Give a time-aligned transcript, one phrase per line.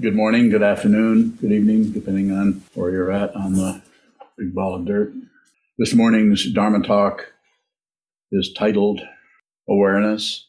[0.00, 3.82] Good morning, good afternoon, good evening, depending on where you're at on the
[4.36, 5.12] big ball of dirt.
[5.76, 7.32] This morning's Dharma talk
[8.30, 9.00] is titled
[9.68, 10.46] Awareness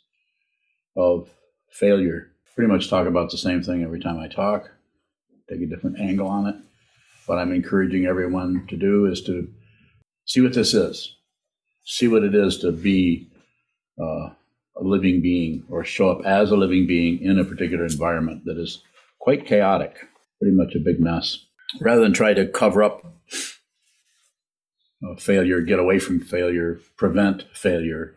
[0.96, 1.32] of
[1.72, 2.30] Failure.
[2.56, 4.70] Pretty much talk about the same thing every time I talk,
[5.50, 6.56] take a different angle on it.
[7.26, 9.52] What I'm encouraging everyone to do is to
[10.26, 11.16] see what this is,
[11.86, 13.28] see what it is to be
[14.00, 14.30] uh,
[14.76, 18.60] a living being or show up as a living being in a particular environment that
[18.60, 18.84] is
[19.30, 19.96] quite chaotic,
[20.42, 21.46] pretty much a big mess.
[21.80, 23.06] Rather than try to cover up
[25.20, 28.16] failure, get away from failure, prevent failure,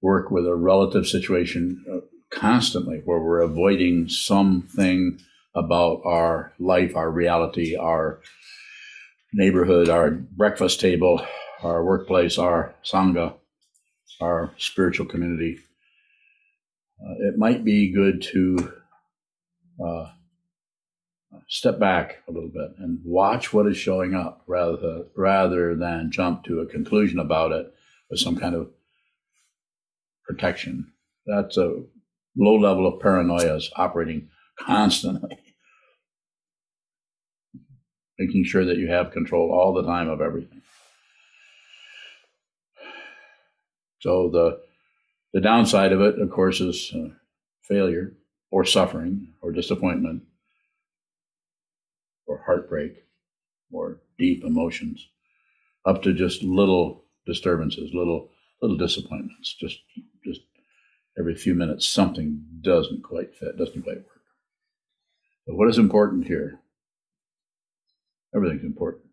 [0.00, 1.98] work with a relative situation uh,
[2.30, 5.18] constantly where we're avoiding something
[5.56, 8.20] about our life, our reality, our
[9.32, 11.26] neighborhood, our breakfast table,
[11.64, 13.34] our workplace, our Sangha,
[14.20, 15.58] our spiritual community.
[17.04, 18.72] Uh, it might be good to
[19.84, 20.06] uh,
[21.48, 26.44] step back a little bit and watch what is showing up rather rather than jump
[26.44, 27.72] to a conclusion about it
[28.10, 28.70] with some kind of
[30.26, 30.92] protection.
[31.26, 31.82] That's a
[32.36, 34.28] low level of paranoia is operating
[34.58, 35.38] constantly,
[38.18, 40.62] making sure that you have control all the time of everything.
[44.00, 44.60] So the
[45.32, 47.08] the downside of it, of course, is uh,
[47.62, 48.12] failure
[48.50, 50.22] or suffering or disappointment
[52.26, 53.04] or heartbreak
[53.72, 55.08] or deep emotions,
[55.84, 58.30] up to just little disturbances, little
[58.62, 59.54] little disappointments.
[59.54, 59.80] Just
[60.24, 60.40] just
[61.18, 64.22] every few minutes something doesn't quite fit, doesn't quite work.
[65.46, 66.60] But what is important here?
[68.34, 69.04] Everything's important.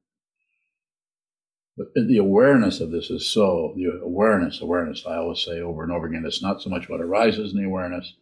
[1.77, 5.05] But the awareness of this is so the awareness, awareness.
[5.05, 7.67] I always say over and over again, it's not so much what arises in the
[7.67, 8.13] awareness,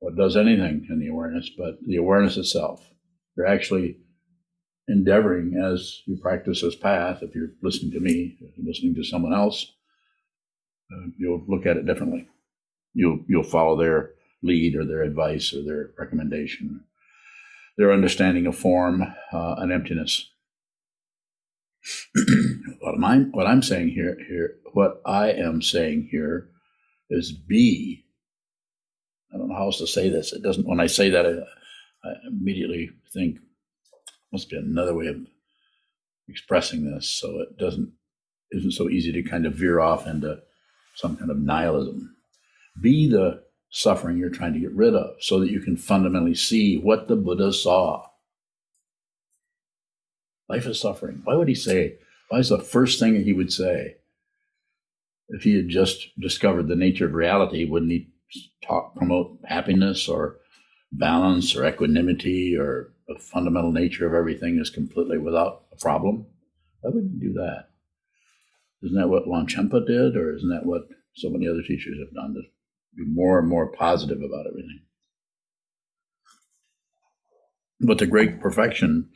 [0.00, 2.90] what does anything in the awareness, but the awareness itself.
[3.38, 3.96] You're actually
[4.88, 7.22] endeavoring as you practice this path.
[7.22, 9.72] If you're listening to me, listening to someone else,
[10.92, 12.26] uh, you'll look at it differently.
[12.94, 14.10] You'll you'll follow their
[14.42, 16.84] lead or their advice or their recommendation,
[17.76, 20.28] their understanding of form uh, and emptiness.
[22.80, 26.48] what I'm what I'm saying here here what I am saying here
[27.08, 28.04] is be.
[29.32, 30.32] I don't know how else to say this.
[30.32, 30.66] It doesn't.
[30.66, 31.24] When I say that,
[32.08, 33.38] I, immediately think
[34.32, 35.16] must be another way of
[36.28, 37.92] expressing this so it doesn't
[38.52, 40.38] isn't so easy to kind of veer off into
[40.94, 42.16] some kind of nihilism.
[42.80, 46.78] Be the suffering you're trying to get rid of so that you can fundamentally see
[46.78, 48.06] what the Buddha saw.
[50.48, 51.20] Life is suffering.
[51.24, 51.98] Why would he say?
[52.30, 53.96] Why is the first thing he would say?
[55.28, 58.08] If he had just discovered the nature of reality, wouldn't he
[58.62, 60.38] talk, promote happiness or
[60.92, 66.26] balance or equanimity or the fundamental nature of everything is completely without a problem.
[66.80, 67.68] Why would you do that?
[68.82, 70.82] Isn't that what Longchenpa did, or isn't that what
[71.14, 72.42] so many other teachers have done to
[72.96, 74.80] be more and more positive about everything?
[77.80, 79.10] But the great perfection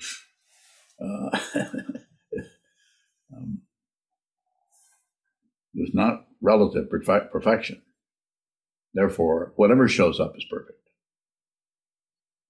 [1.01, 1.39] uh,
[3.37, 3.63] um,
[5.75, 7.83] is not relative perfection.
[8.95, 10.82] Therefore, whatever shows up is perfect.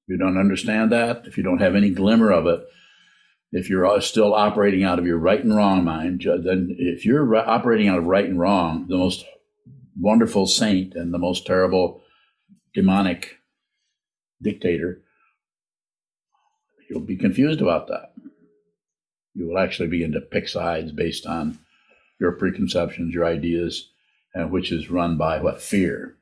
[0.05, 2.65] If you don't understand that, if you don't have any glimmer of it,
[3.53, 7.89] if you're still operating out of your right and wrong mind, then if you're operating
[7.89, 9.25] out of right and wrong, the most
[9.99, 12.03] wonderful saint and the most terrible
[12.75, 13.37] demonic
[14.41, 15.03] dictator,
[16.89, 18.13] you'll be confused about that.
[19.35, 21.59] You will actually begin to pick sides based on
[22.19, 23.91] your preconceptions, your ideas,
[24.35, 26.17] and which is run by what fear.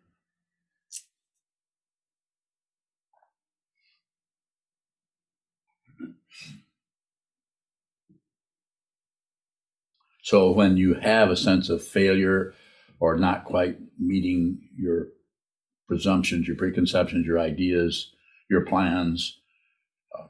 [10.31, 12.55] So when you have a sense of failure
[13.01, 15.09] or not quite meeting your
[15.89, 18.13] presumptions, your preconceptions, your ideas,
[18.49, 19.41] your plans,
[20.17, 20.29] uh,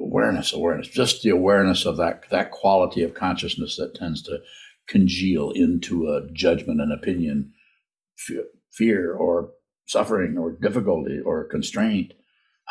[0.00, 4.38] awareness, awareness, just the awareness of that that quality of consciousness that tends to
[4.88, 7.52] congeal into a judgment and opinion,
[8.16, 9.50] fear, fear or
[9.84, 12.14] suffering or difficulty or constraint.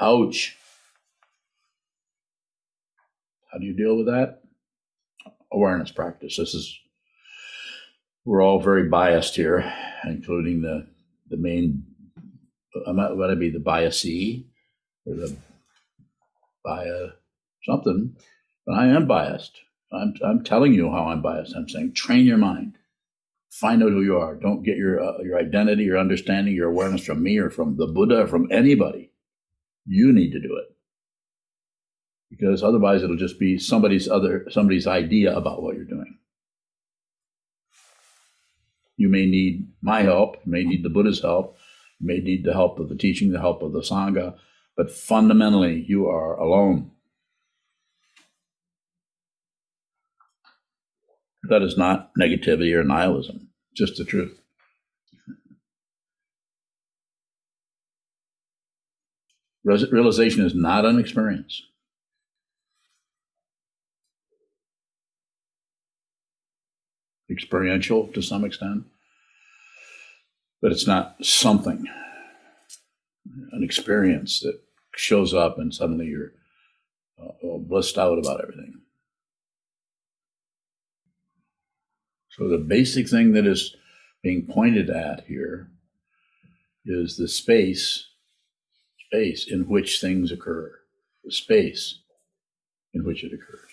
[0.01, 0.57] Ouch.
[3.51, 4.42] How do you deal with that?
[5.53, 6.37] Awareness practice.
[6.37, 6.79] This is
[8.25, 9.71] we're all very biased here,
[10.05, 10.87] including the
[11.29, 11.85] the main.
[12.87, 14.45] I'm not going to be the biasee
[15.05, 15.35] or the
[16.63, 17.11] bias
[17.65, 18.15] something,
[18.65, 19.59] but I am biased.
[19.91, 21.55] I'm I'm telling you how I'm biased.
[21.55, 22.77] I'm saying train your mind,
[23.51, 24.35] find out who you are.
[24.35, 27.87] Don't get your uh, your identity, your understanding, your awareness from me or from the
[27.87, 29.11] Buddha or from anybody.
[29.85, 30.72] You need to do it.
[32.37, 36.17] Because otherwise it'll just be somebody's other somebody's idea about what you're doing.
[38.97, 41.57] You may need my help, you may need the Buddha's help,
[41.99, 44.35] you may need the help of the teaching, the help of the Sangha,
[44.75, 46.89] but fundamentally you are alone.
[51.43, 54.39] That is not negativity or nihilism, just the truth.
[59.63, 61.61] Realization is not an experience.
[67.33, 68.83] Experiential to some extent,
[70.61, 71.83] but it's not something,
[73.51, 74.61] an experience that
[74.95, 76.33] shows up and suddenly you're
[77.19, 78.81] uh, blissed out about everything.
[82.29, 83.75] So the basic thing that is
[84.21, 85.71] being pointed at here
[86.85, 88.09] is the space
[89.07, 90.71] space in which things occur,
[91.23, 91.99] the space
[92.93, 93.71] in which it occurs,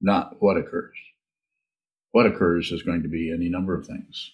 [0.00, 0.96] not what occurs.
[2.12, 4.32] What occurs is going to be any number of things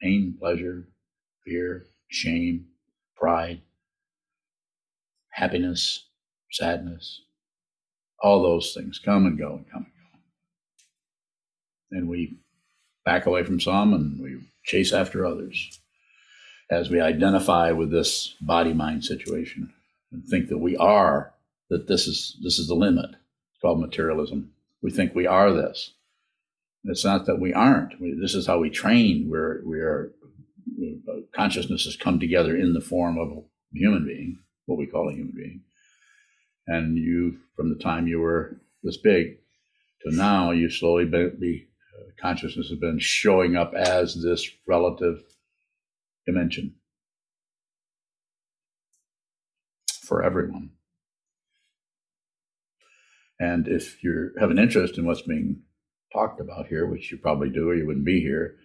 [0.00, 0.86] pain, pleasure,
[1.44, 2.66] fear, shame,
[3.16, 3.62] pride,
[5.30, 6.04] happiness,
[6.50, 7.22] sadness.
[8.20, 9.92] All those things come and go and come and
[11.92, 11.98] go.
[11.98, 12.38] And we
[13.04, 15.80] back away from some and we chase after others
[16.70, 19.72] as we identify with this body mind situation
[20.12, 21.32] and think that we are
[21.68, 24.50] that this is this is the limit it's called materialism
[24.84, 25.94] we think we are this.
[26.84, 27.98] It's not that we aren't.
[27.98, 29.28] We, this is how we train.
[29.30, 30.12] We're we are
[31.34, 33.40] consciousness has come together in the form of a
[33.72, 35.62] human being what we call a human being.
[36.66, 39.38] And you from the time you were this big
[40.02, 41.66] to now you slowly be, be
[41.98, 45.22] uh, consciousness has been showing up as this relative
[46.26, 46.74] dimension.
[50.02, 50.70] For everyone.
[53.44, 55.60] And if you have an interest in what's being
[56.14, 58.56] talked about here, which you probably do, or you wouldn't be here,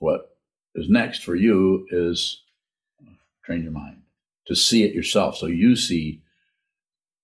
[0.00, 0.36] what
[0.74, 2.42] is next for you is
[3.44, 4.02] train your mind
[4.48, 5.36] to see it yourself.
[5.36, 6.22] So you see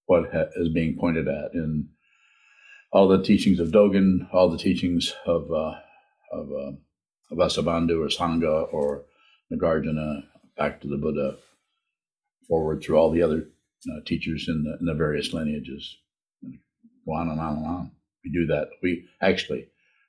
[0.06, 1.88] what ha- is being pointed at in
[2.92, 5.74] all the teachings of Dogen, all the teachings of uh,
[6.30, 6.72] of uh,
[7.32, 9.04] Vasubandhu or Asanga or
[9.52, 10.22] Nagarjuna
[10.56, 11.38] back to the Buddha,
[12.46, 13.48] forward through all the other
[13.90, 15.96] uh, teachers in the, in the various lineages.
[17.06, 17.90] Go on and on and on.
[18.24, 18.68] We do that.
[18.82, 19.68] We actually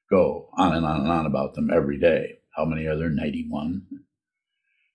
[0.09, 2.39] go on and on and on about them every day.
[2.55, 3.09] How many are there?
[3.09, 3.83] 91.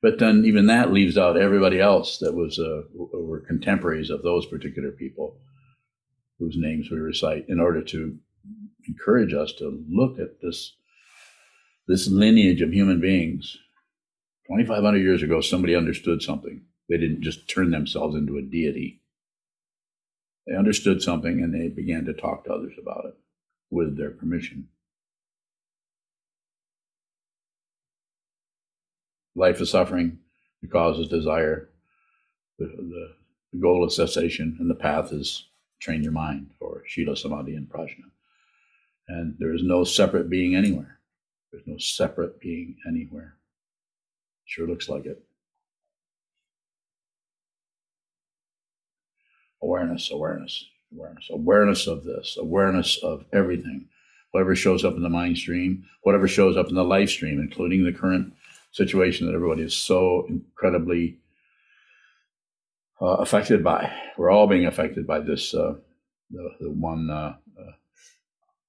[0.02, 4.46] But then even that leaves out everybody else that was uh, were contemporaries of those
[4.46, 5.38] particular people
[6.38, 8.19] whose names we recite in order to
[8.87, 10.76] encourage us to look at this
[11.88, 13.56] this lineage of human beings.
[14.48, 16.62] 2,500 years ago, somebody understood something.
[16.88, 19.00] They didn't just turn themselves into a deity.
[20.46, 23.14] They understood something and they began to talk to others about it
[23.70, 24.69] with their permission.
[29.34, 30.19] Life is suffering,
[30.62, 31.69] the cause is desire,
[32.58, 33.14] the, the,
[33.52, 35.46] the goal is cessation, and the path is
[35.78, 38.04] train your mind or Shila Samadhi and Prajna.
[39.08, 41.00] And there is no separate being anywhere.
[41.52, 43.37] There's no separate being anywhere.
[44.46, 45.25] Sure looks like it.
[49.63, 53.89] Awareness, awareness, awareness, awareness of this, awareness of everything.
[54.32, 57.84] Whatever shows up in the mind stream, whatever shows up in the life stream, including
[57.84, 58.34] the current
[58.72, 61.19] situation that everybody is so incredibly
[63.01, 63.93] uh, affected by.
[64.17, 65.55] We're all being affected by this.
[65.55, 65.75] Uh,
[66.31, 67.72] the, the one uh, uh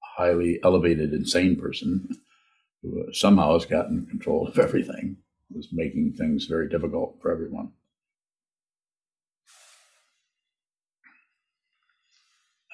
[0.00, 2.08] highly elevated, insane person
[2.82, 5.16] who somehow has gotten control of everything,
[5.54, 7.72] is making things very difficult for everyone.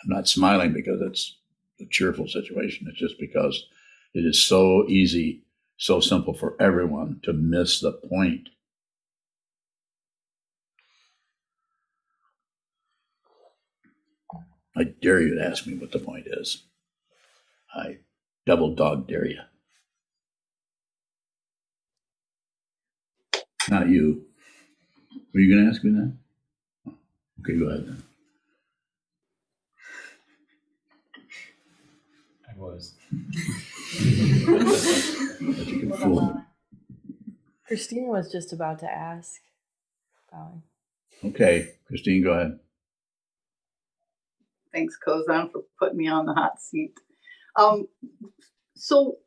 [0.05, 1.37] I'm not smiling because it's
[1.81, 2.87] a cheerful situation.
[2.89, 3.67] It's just because
[4.13, 5.43] it is so easy,
[5.77, 8.51] so simple for everyone to miss the point.
[14.77, 16.65] I dare you to ask me what the point is.
[17.75, 17.99] I
[18.47, 19.41] double dog dare you.
[23.69, 24.27] Not you.
[25.33, 26.13] Were you going to ask me that?
[27.41, 28.14] Okay, go ahead then.
[32.65, 32.95] Was.
[35.57, 36.41] but you can fool me.
[37.67, 39.41] Christina was just about to ask.
[41.25, 42.59] Okay, Christine, go ahead.
[44.73, 46.93] Thanks, Kozan, for putting me on the hot seat.
[47.57, 47.87] Um,
[48.75, 49.19] so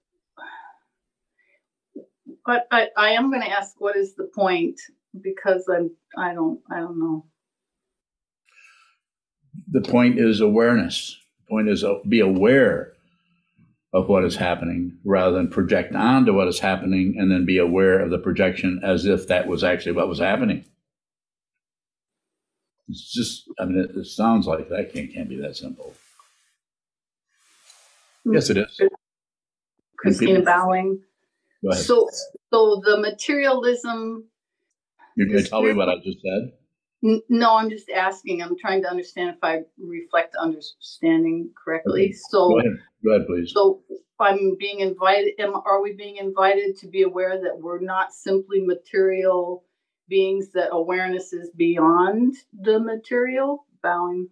[2.46, 4.80] but I, I am going to ask what is the point
[5.22, 7.26] because I'm I don't I don't know.
[9.70, 11.18] The point is awareness.
[11.40, 12.94] The point is uh, be aware
[13.94, 18.00] of what is happening rather than project onto what is happening and then be aware
[18.00, 20.66] of the projection as if that was actually what was happening.
[22.90, 25.94] It's just, I mean, it, it sounds like that can't, can't be that simple.
[28.26, 28.34] Mm.
[28.36, 28.82] Yes, it is.
[29.98, 31.02] Christina Bowing.
[31.74, 32.08] So
[32.54, 34.26] so the materialism
[35.16, 36.54] You're going to tell me what I just said?
[37.02, 38.42] No, I'm just asking.
[38.42, 42.12] I'm trying to understand if I reflect understanding correctly.
[42.14, 42.72] So, Go ahead.
[43.06, 43.52] Go ahead, please.
[43.54, 43.82] so
[44.20, 45.34] I'm being invited.
[45.40, 49.64] Am, are we being invited to be aware that we're not simply material
[50.10, 50.50] beings?
[50.54, 53.66] That awareness is beyond the material.
[53.84, 54.30] Bowing.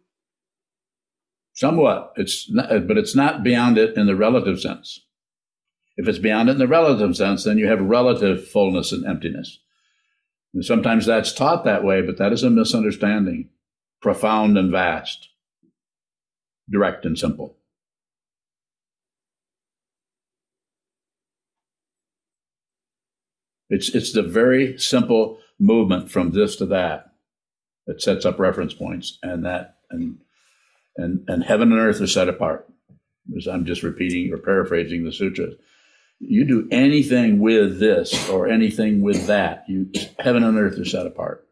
[1.53, 2.13] Somewhat.
[2.15, 5.01] It's not, but it's not beyond it in the relative sense.
[5.98, 9.60] If it's beyond it in the relative sense, then you have relative fullness and emptiness.
[10.55, 13.50] And sometimes that's taught that way, but that is a misunderstanding.
[14.01, 15.29] Profound and vast,
[16.69, 17.57] direct and simple.
[23.69, 27.12] It's, it's the very simple movement from this to that
[27.88, 30.19] that sets up reference points, and that and
[30.97, 32.67] and and heaven and earth are set apart.
[33.35, 35.55] As I'm just repeating or paraphrasing the sutras.
[36.19, 41.05] You do anything with this or anything with that, you heaven and earth are set
[41.05, 41.45] apart.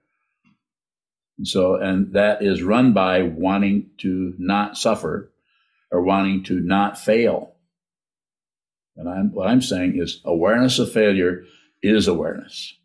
[1.37, 5.31] And so, and that is run by wanting to not suffer
[5.91, 7.55] or wanting to not fail.
[8.95, 11.45] And I'm, what I'm saying is awareness of failure
[11.81, 12.75] is awareness.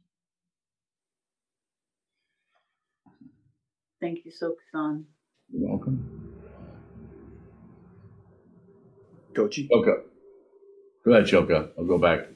[4.00, 5.04] Thank you, Sokusan.
[5.52, 6.34] You're welcome.
[9.34, 9.68] Kochi.
[9.68, 10.07] Shoka.
[11.08, 11.70] Go ahead, Shoka.
[11.78, 12.26] I'll go back.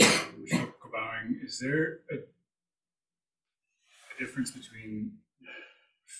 [0.00, 2.18] Bowing, is there a, a
[4.18, 5.18] difference between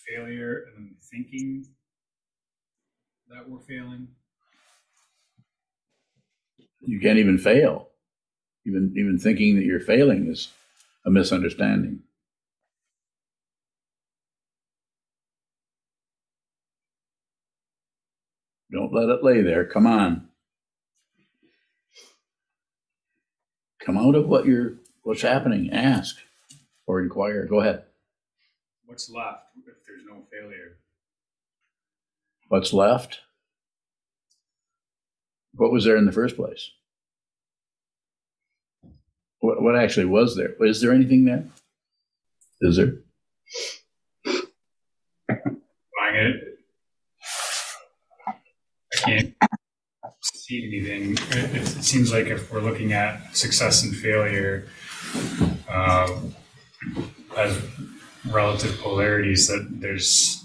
[0.07, 1.64] failure and then thinking
[3.31, 4.09] that we're failing?
[6.83, 7.88] You can't even fail.
[8.67, 10.49] Even even thinking that you're failing is
[11.07, 12.00] a misunderstanding.
[18.71, 19.64] Don't let it lay there.
[19.64, 20.29] Come on.
[23.85, 25.71] Come out of what you're what's happening.
[25.73, 26.17] Ask
[26.87, 27.47] or inquire.
[27.47, 27.85] Go ahead.
[28.87, 30.77] What's left if there's no failure?
[32.49, 33.21] What's left?
[35.55, 36.71] What was there in the first place?
[39.41, 40.55] What, what actually was there?
[40.61, 41.45] Is there anything there?
[42.61, 42.95] Is there?
[44.25, 46.59] Buying it,
[48.27, 49.35] I can't
[50.53, 51.13] see anything.
[51.31, 54.69] It, it seems like if we're looking at success and failure
[55.69, 56.21] uh,
[57.37, 57.61] as
[58.27, 60.45] relative polarities, that there's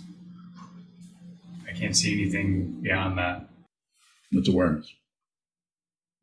[1.67, 3.49] I can't see anything beyond that.
[4.31, 4.91] It's awareness.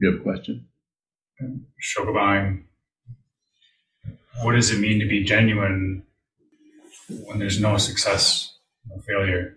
[0.00, 0.66] You have a question?
[1.40, 2.64] Shokabine,
[4.42, 6.04] what does it mean to be genuine
[7.08, 9.56] when there's no success, no failure?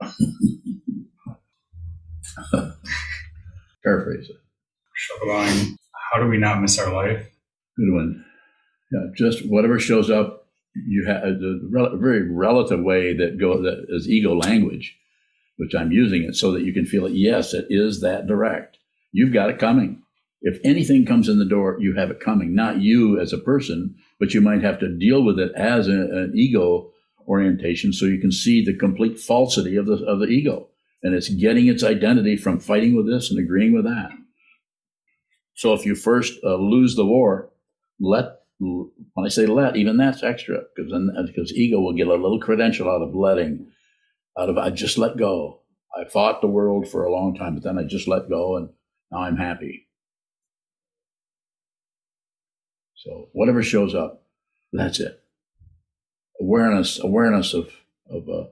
[3.88, 4.36] Paraphrase it.
[4.98, 5.76] Shokabine,
[6.12, 7.26] how do we not miss our life?
[7.76, 8.22] Good one.
[8.92, 13.62] Yeah, just whatever shows up, you have uh, a rel- very relative way that go
[13.62, 14.94] that is ego language,
[15.56, 17.14] which I'm using it so that you can feel it.
[17.14, 18.76] Yes, it is that direct.
[19.12, 20.02] You've got it coming.
[20.42, 22.54] If anything comes in the door, you have it coming.
[22.54, 25.92] Not you as a person, but you might have to deal with it as a,
[25.92, 26.90] an ego
[27.26, 30.68] orientation, so you can see the complete falsity of the of the ego,
[31.02, 34.10] and it's getting its identity from fighting with this and agreeing with that.
[35.54, 37.50] So if you first uh, lose the war,
[38.00, 42.14] let when I say let, even that's extra because then because ego will get a
[42.14, 43.68] little credential out of letting,
[44.38, 45.60] out of I just let go.
[45.96, 48.68] I fought the world for a long time, but then I just let go, and
[49.10, 49.86] now I'm happy.
[52.96, 54.22] So whatever shows up,
[54.72, 55.22] that's it.
[56.40, 57.70] Awareness, awareness of
[58.10, 58.44] of uh,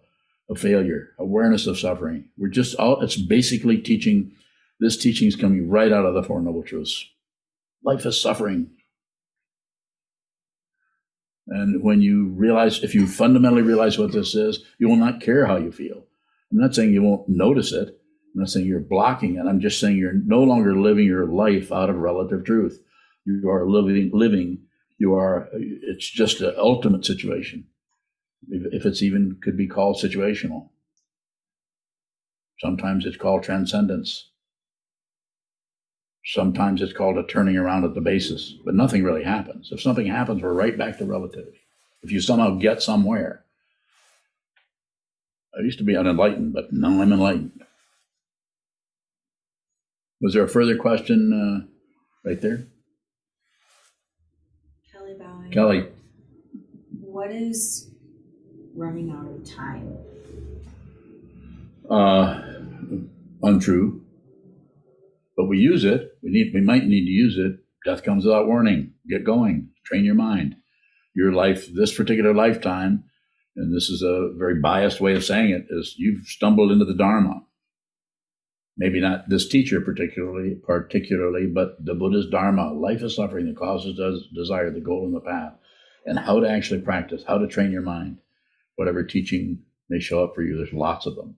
[0.49, 2.29] of failure, awareness of suffering.
[2.37, 3.01] We're just all.
[3.03, 4.33] It's basically teaching.
[4.79, 7.09] This teaching is coming right out of the Four Noble Truths.
[7.83, 8.71] Life is suffering.
[11.49, 15.47] And when you realize, if you fundamentally realize what this is, you will not care
[15.47, 16.05] how you feel.
[16.51, 17.89] I'm not saying you won't notice it.
[17.89, 19.47] I'm not saying you're blocking it.
[19.47, 22.83] I'm just saying you're no longer living your life out of relative truth.
[23.25, 24.59] You are living, living.
[24.99, 25.49] You are.
[25.53, 27.67] It's just an ultimate situation,
[28.51, 30.69] if, it's even could be called situational.
[32.61, 34.29] Sometimes it's called transcendence.
[36.25, 39.71] sometimes it's called a turning around at the basis, but nothing really happens.
[39.71, 41.61] If something happens, we're right back to relativity.
[42.03, 43.45] If you somehow get somewhere,
[45.57, 47.63] I used to be unenlightened, but now I'm enlightened.
[50.21, 51.67] Was there a further question uh,
[52.29, 52.67] right there?
[54.93, 55.51] Kelly Bowing.
[55.53, 55.87] Kelly,
[57.01, 57.91] What is
[58.77, 59.97] running out of time?
[61.91, 62.43] uh,
[63.43, 64.03] untrue.
[65.37, 66.19] But we use it.
[66.23, 66.53] We need.
[66.55, 67.59] We might need to use it.
[67.85, 68.93] Death comes without warning.
[69.09, 69.69] Get going.
[69.85, 70.57] Train your mind.
[71.15, 73.05] Your life, this particular lifetime,
[73.55, 76.95] and this is a very biased way of saying it, is you've stumbled into the
[76.95, 77.43] Dharma.
[78.77, 82.73] Maybe not this teacher particularly, particularly, but the Buddha's Dharma.
[82.73, 83.47] Life is suffering.
[83.47, 85.55] The causes does desire, the goal and the path,
[86.05, 88.19] and how to actually practice, how to train your mind.
[88.77, 91.37] Whatever teaching may show up for you, there's lots of them.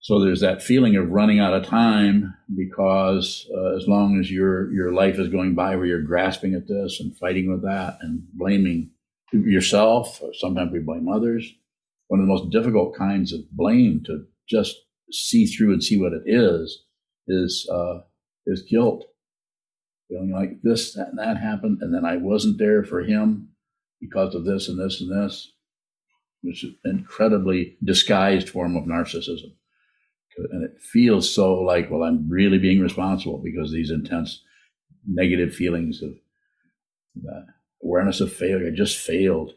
[0.00, 4.72] So there's that feeling of running out of time because uh, as long as your
[4.72, 8.22] your life is going by where you're grasping at this and fighting with that and
[8.32, 8.90] blaming
[9.32, 11.52] yourself, or sometimes we blame others.
[12.06, 14.76] One of the most difficult kinds of blame to just
[15.10, 16.84] see through and see what it is
[17.26, 18.00] is uh,
[18.46, 19.04] is guilt.
[20.08, 23.48] Feeling like this, that, and that happened, and then I wasn't there for him
[24.00, 25.52] because of this and this and this.
[26.42, 29.54] It's an incredibly disguised form of narcissism.
[30.52, 34.40] And it feels so like well i'm really being responsible because these intense
[35.04, 36.14] negative feelings of
[37.24, 37.46] that
[37.82, 39.54] awareness of failure i just failed.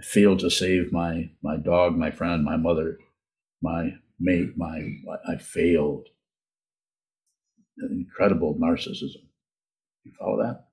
[0.00, 2.98] I failed to save my my dog my friend my mother
[3.62, 4.94] my mate my
[5.28, 6.08] i failed.
[7.78, 9.28] Incredible narcissism.
[10.04, 10.69] You follow that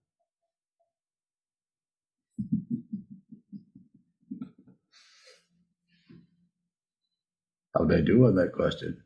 [7.77, 9.03] how did i do on that question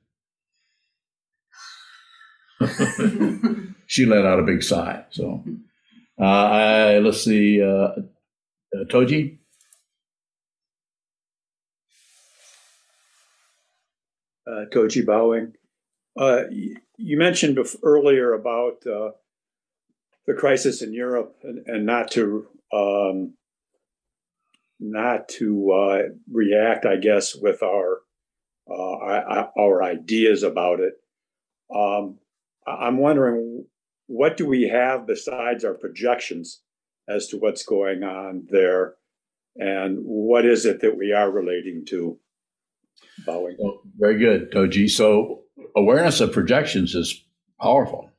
[3.88, 5.04] she let out a big sigh.
[5.10, 5.44] So,
[6.20, 9.38] uh, I, let's see, uh, uh, Toji.
[14.46, 15.54] Uh, Toji Bowing.
[16.18, 16.44] Uh,
[16.98, 19.12] you mentioned bef- earlier about uh,
[20.28, 23.34] the crisis in Europe and, and not to um,
[24.80, 28.02] not to uh, react, I guess, with our
[28.72, 30.94] uh, our ideas about it.
[31.74, 32.18] Um,
[32.66, 33.66] I'm wondering
[34.08, 36.62] what do we have besides our projections
[37.08, 38.96] as to what's going on there,
[39.56, 42.20] and what is it that we are relating to?
[43.26, 43.56] Bowing.
[43.60, 44.90] Well, very good, Toji.
[44.90, 45.44] So
[45.76, 47.24] awareness of projections is
[47.60, 48.10] powerful.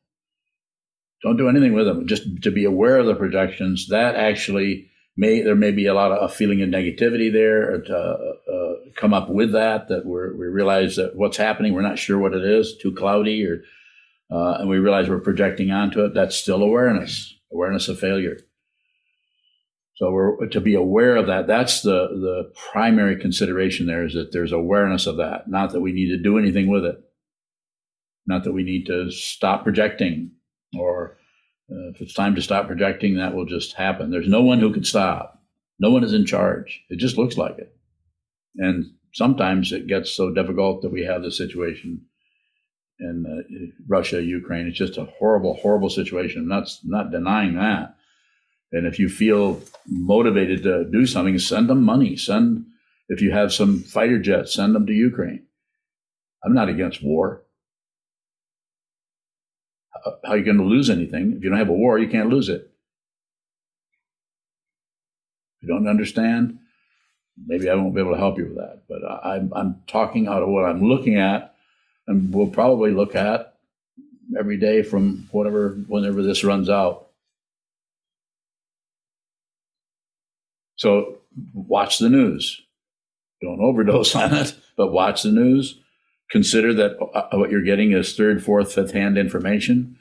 [1.22, 2.06] Don't do anything with them.
[2.06, 3.88] Just to be aware of the projections.
[3.88, 7.80] That actually may there may be a lot of a feeling of negativity there.
[7.82, 8.31] To uh,
[8.96, 12.34] come up with that, that we we realize that what's happening, we're not sure what
[12.34, 13.62] it is, too cloudy or
[14.30, 18.38] uh, and we realize we're projecting onto it, that's still awareness, awareness of failure.
[19.96, 21.46] So we're to be aware of that.
[21.46, 23.86] That's the the primary consideration.
[23.86, 25.48] There is that there's awareness of that.
[25.48, 26.96] Not that we need to do anything with it.
[28.26, 30.32] Not that we need to stop projecting,
[30.78, 31.18] or
[31.70, 34.10] uh, if it's time to stop projecting, that will just happen.
[34.10, 35.42] There's no one who can stop.
[35.78, 36.82] No one is in charge.
[36.88, 37.76] It just looks like it,
[38.56, 42.02] and sometimes it gets so difficult that we have the situation
[42.98, 44.66] in uh, Russia, Ukraine.
[44.66, 46.42] It's just a horrible, horrible situation.
[46.42, 47.96] I'm not not denying that.
[48.72, 52.16] And if you feel motivated to do something, send them money.
[52.16, 52.66] Send
[53.08, 55.44] if you have some fighter jets, send them to Ukraine.
[56.44, 57.42] I'm not against war.
[60.24, 61.34] How are you going to lose anything?
[61.36, 62.70] If you don't have a war, you can't lose it.
[65.60, 66.58] If you don't understand,
[67.36, 68.82] maybe I won't be able to help you with that.
[68.88, 71.54] But I, I'm, I'm talking out of what I'm looking at
[72.06, 73.54] and we'll probably look at
[74.38, 77.08] every day from whatever whenever this runs out.
[80.76, 81.18] So
[81.54, 82.60] watch the news.
[83.40, 85.78] Don't overdose on it, but watch the news.
[86.30, 89.98] Consider that uh, what you're getting is third, fourth, fifth hand information.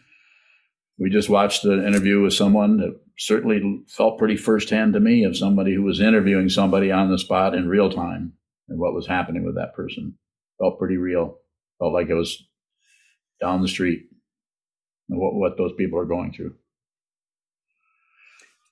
[0.98, 5.38] We just watched an interview with someone that certainly felt pretty firsthand to me of
[5.38, 8.34] somebody who was interviewing somebody on the spot in real time
[8.68, 10.16] and what was happening with that person.
[10.60, 11.38] Felt pretty real.
[11.78, 12.48] Felt like it was
[13.40, 14.08] down the street
[15.08, 16.56] and what, what those people are going through.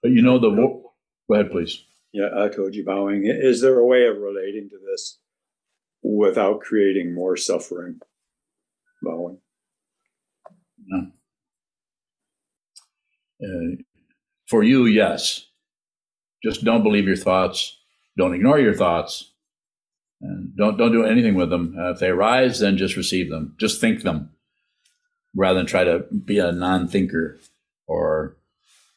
[0.02, 0.94] But you know, the go
[1.32, 1.84] ahead, please.
[2.12, 3.26] Yeah, I told you, Bowing.
[3.26, 5.20] Is there a way of relating to this
[6.02, 8.00] without creating more suffering?
[9.04, 9.38] Bowing.
[10.88, 11.12] No.
[13.44, 13.84] Uh,
[14.50, 15.46] for you, yes.
[16.44, 17.78] Just don't believe your thoughts.
[18.18, 19.32] Don't ignore your thoughts.
[20.22, 21.76] And don't don't do anything with them.
[21.80, 23.56] Uh, if they arise, then just receive them.
[23.60, 24.32] Just think them.
[25.36, 27.40] rather than try to be a non-thinker
[27.88, 28.36] or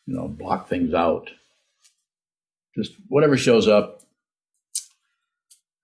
[0.07, 1.31] you know block things out.
[2.77, 4.03] Just whatever shows up,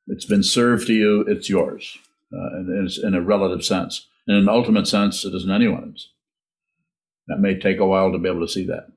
[0.06, 1.98] it's been served to you, it's yours,
[2.32, 4.06] uh, and it's in a relative sense.
[4.26, 6.10] In an ultimate sense, it isn't anyone's.
[7.28, 8.88] That may take a while to be able to see that.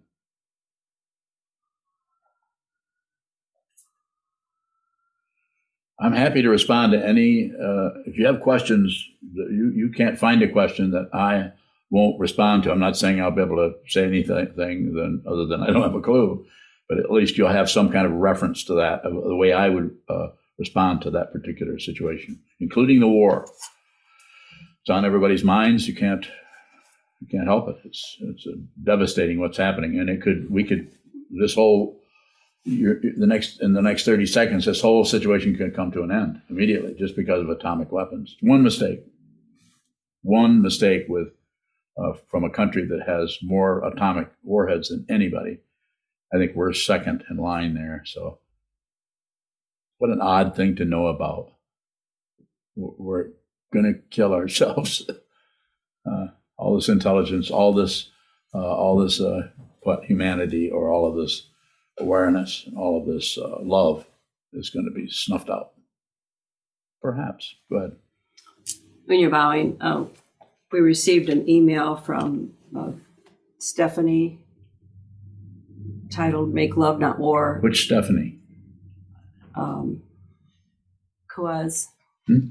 [6.02, 7.52] I'm happy to respond to any.
[7.52, 11.52] Uh, if you have questions, you you can't find a question that I
[11.92, 12.72] won't respond to.
[12.72, 14.56] I'm not saying I'll be able to say anything
[14.96, 16.46] than, other than I don't have a clue,
[16.90, 19.70] but at least you'll have some kind of reference to that of the way I
[19.70, 23.46] would uh, respond to that particular situation, including the war.
[24.82, 25.88] It's on everybody's minds.
[25.88, 26.26] You can't
[27.20, 27.76] you can't help it.
[27.86, 28.48] It's it's
[28.84, 30.92] devastating what's happening, and it could we could
[31.30, 32.01] this whole
[32.66, 36.42] the next in the next 30 seconds this whole situation could come to an end
[36.50, 38.38] immediately just because of atomic weapons.
[38.42, 39.04] One mistake.
[40.22, 41.30] One mistake with
[41.98, 45.60] uh, from a country that has more atomic warheads than anybody.
[46.34, 48.40] I think we're second in line there so.
[49.98, 51.52] What an odd thing to know about.
[52.76, 53.30] We're
[53.74, 55.10] going to kill ourselves.
[56.04, 58.10] Uh, all this intelligence all this
[58.56, 59.50] uh, all this uh,
[59.82, 61.51] what humanity or all of this
[62.02, 64.06] awareness and all of this uh, love
[64.54, 65.72] is going to be snuffed out.
[67.02, 67.56] Perhaps.
[67.70, 67.96] Go ahead.
[69.06, 70.06] When you're bowing, uh,
[70.72, 72.92] we received an email from uh,
[73.58, 74.40] Stephanie
[76.10, 77.60] titled Make Love Not War.
[77.62, 78.40] Which Stephanie?
[79.56, 80.04] Um,
[81.36, 81.88] Coaz.
[82.28, 82.50] Hmm?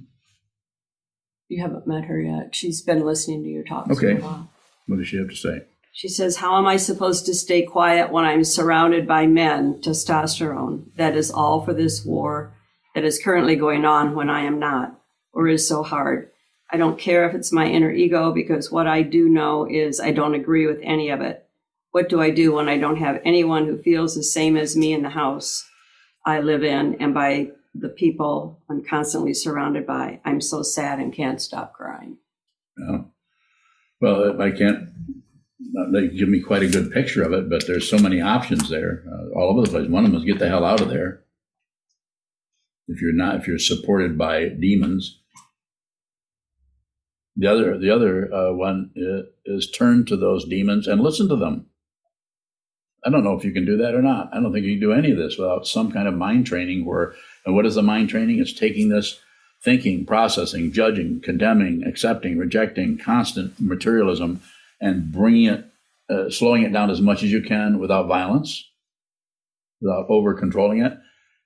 [1.48, 2.54] You haven't met her yet.
[2.54, 4.14] She's been listening to your talks okay.
[4.14, 4.50] for a while.
[4.86, 5.62] What does she have to say?
[5.92, 10.94] She says, How am I supposed to stay quiet when I'm surrounded by men, testosterone?
[10.96, 12.54] That is all for this war
[12.94, 15.00] that is currently going on when I am not,
[15.32, 16.30] or is so hard.
[16.72, 20.12] I don't care if it's my inner ego because what I do know is I
[20.12, 21.46] don't agree with any of it.
[21.90, 24.92] What do I do when I don't have anyone who feels the same as me
[24.92, 25.68] in the house
[26.24, 30.20] I live in and by the people I'm constantly surrounded by?
[30.24, 32.18] I'm so sad and can't stop crying.
[32.78, 32.98] Yeah.
[34.00, 34.88] Well, I can't
[35.92, 39.04] they give me quite a good picture of it, but there's so many options there,
[39.06, 39.88] uh, all over the place.
[39.88, 41.22] One of them is get the hell out of there.
[42.88, 45.20] If you're not, if you're supported by demons.
[47.36, 51.36] The other, the other uh, one is, is turn to those demons and listen to
[51.36, 51.66] them.
[53.04, 54.30] I don't know if you can do that or not.
[54.32, 56.84] I don't think you can do any of this without some kind of mind training.
[56.84, 57.14] Where,
[57.46, 58.40] and what is the mind training?
[58.40, 59.20] It's taking this
[59.62, 64.42] thinking, processing, judging, condemning, accepting, rejecting, constant materialism
[64.80, 65.66] and bringing it,
[66.10, 68.68] uh, slowing it down as much as you can without violence,
[69.80, 70.92] without over controlling it,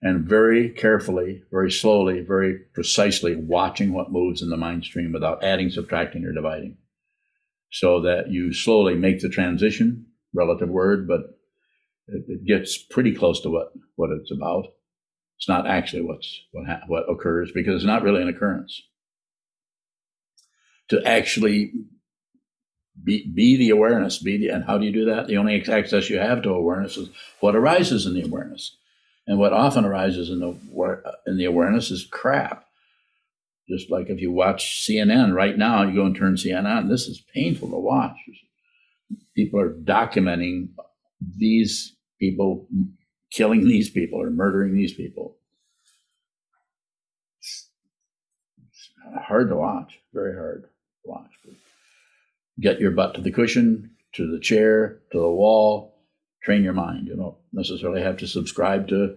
[0.02, 5.42] and very carefully, very slowly, very precisely watching what moves in the mind stream without
[5.42, 6.76] adding, subtracting, or dividing.
[7.70, 11.20] So that you slowly make the transition, relative word, but
[12.06, 14.66] it, it gets pretty close to what, what it's about.
[15.38, 18.80] It's not actually what's what ha- what occurs because it's not really an occurrence.
[20.90, 21.72] To actually
[23.02, 25.26] be, be the awareness, be the, and how do you do that?
[25.26, 27.08] The only access you have to awareness is
[27.40, 28.76] what arises in the awareness.
[29.26, 30.56] And what often arises in the,
[31.26, 32.66] in the awareness is crap.
[33.68, 36.88] Just like if you watch CNN right now, you go and turn CNN, on.
[36.88, 38.16] this is painful to watch.
[39.34, 40.68] People are documenting
[41.36, 42.68] these people
[43.32, 45.36] killing these people or murdering these people.
[47.40, 48.90] It's
[49.26, 50.68] hard to watch, very hard to
[51.04, 51.30] watch
[52.60, 55.98] get your butt to the cushion, to the chair, to the wall,
[56.42, 57.08] train your mind.
[57.08, 59.16] You don't necessarily have to subscribe to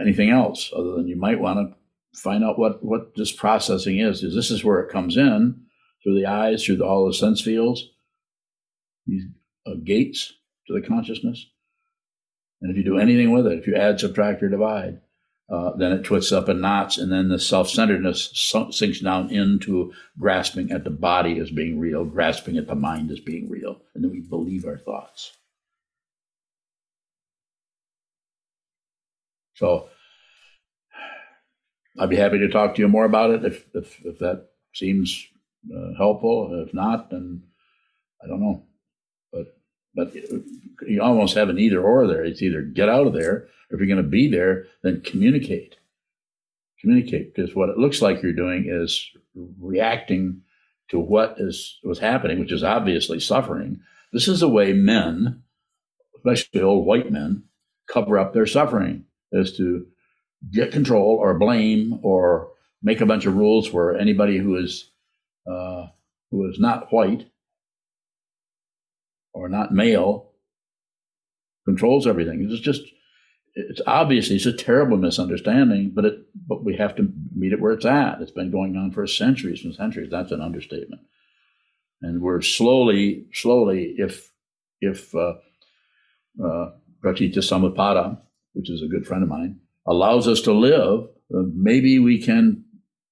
[0.00, 1.76] anything else other than you might want to
[2.20, 4.22] find out what, what this processing is.
[4.22, 5.62] Is this is where it comes in
[6.02, 7.88] through the eyes, through the, all the sense fields,
[9.06, 9.24] these
[9.66, 10.32] uh, gates
[10.66, 11.46] to the consciousness.
[12.60, 15.00] And if you do anything with it, if you add, subtract, or divide,
[15.52, 18.30] uh, then it twists up in knots, and then the self centeredness
[18.70, 23.20] sinks down into grasping at the body as being real, grasping at the mind as
[23.20, 25.36] being real, and then we believe our thoughts.
[29.54, 29.90] So
[31.98, 35.26] I'd be happy to talk to you more about it if if, if that seems
[35.70, 36.64] uh, helpful.
[36.66, 37.42] If not, then
[38.24, 38.64] I don't know.
[39.94, 40.14] But
[40.86, 42.24] you almost have an either or there.
[42.24, 45.76] It's either get out of there or if you're going to be there, then communicate.
[46.80, 49.10] Communicate because what it looks like you're doing is
[49.60, 50.42] reacting
[50.88, 53.80] to what is was happening, which is obviously suffering.
[54.12, 55.42] This is the way men,
[56.16, 57.44] especially old white men,
[57.86, 59.86] cover up their suffering is to
[60.50, 62.50] get control or blame or
[62.82, 64.90] make a bunch of rules where anybody who is
[65.46, 65.86] uh,
[66.30, 67.26] who is not white
[69.32, 70.30] or not male
[71.64, 72.48] controls everything.
[72.50, 72.82] It's just
[73.54, 76.18] it's obviously it's a terrible misunderstanding, but it
[76.48, 78.20] but we have to meet it where it's at.
[78.20, 80.10] It's been going on for centuries and centuries.
[80.10, 81.02] That's an understatement.
[82.00, 84.32] And we're slowly, slowly, if
[84.80, 85.34] if uh,
[86.42, 86.70] uh,
[87.04, 88.18] Samutpada,
[88.54, 92.64] which is a good friend of mine, allows us to live, uh, maybe we can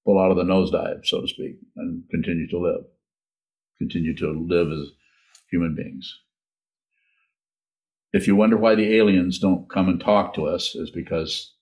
[0.05, 2.83] pull out of the nosedive, so to speak, and continue to live,
[3.77, 4.89] continue to live as
[5.51, 6.17] human beings.
[8.13, 11.53] If you wonder why the aliens don't come and talk to us, is because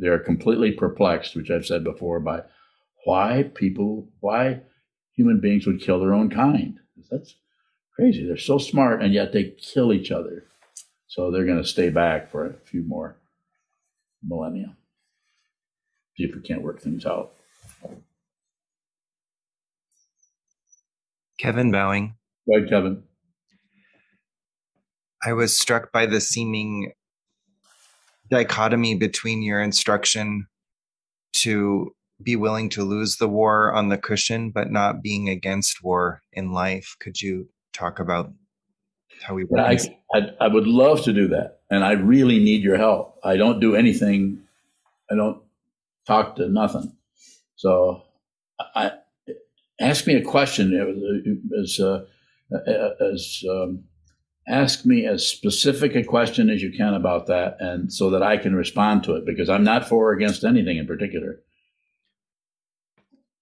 [0.00, 2.42] they're completely perplexed, which I've said before, by
[3.04, 4.62] why people, why
[5.12, 6.78] human beings would kill their own kind.
[7.10, 7.34] That's
[7.94, 8.26] crazy.
[8.26, 10.44] They're so smart, and yet they kill each other.
[11.06, 13.16] So they're going to stay back for a few more
[14.22, 14.76] millennia.
[16.16, 17.32] See if we can't work things out.
[21.38, 22.14] Kevin Bowing.
[22.52, 23.02] Ahead, Kevin.
[25.24, 26.92] I was struck by the seeming
[28.30, 30.46] dichotomy between your instruction
[31.34, 36.22] to be willing to lose the war on the cushion, but not being against war
[36.32, 36.96] in life.
[37.00, 38.32] Could you talk about
[39.22, 39.60] how we work?
[39.60, 39.78] I,
[40.14, 41.60] I, I would love to do that.
[41.70, 43.18] And I really need your help.
[43.24, 44.42] I don't do anything.
[45.10, 45.42] I don't
[46.06, 46.96] talk to nothing.
[47.56, 48.02] So
[48.74, 48.92] I
[49.80, 50.72] ask me a question
[51.62, 52.06] as, uh,
[53.00, 53.84] as um,
[54.48, 58.36] ask me as specific a question as you can about that and so that I
[58.36, 61.40] can respond to it because I'm not for or against anything in particular.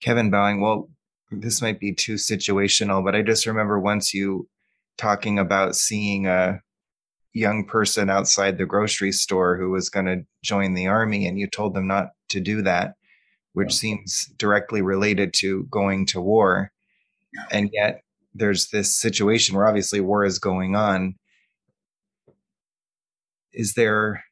[0.00, 0.90] Kevin Bowing, well,
[1.30, 4.48] this might be too situational, but I just remember once you
[4.96, 6.60] talking about seeing a
[7.32, 11.46] young person outside the grocery store who was going to join the army, and you
[11.46, 12.94] told them not to do that,
[13.52, 13.78] which yeah.
[13.78, 16.70] seems directly related to going to war.
[17.50, 18.03] And yet,
[18.34, 21.14] there's this situation where obviously war is going on.
[23.52, 24.24] Is there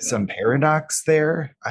[0.00, 1.56] some paradox there?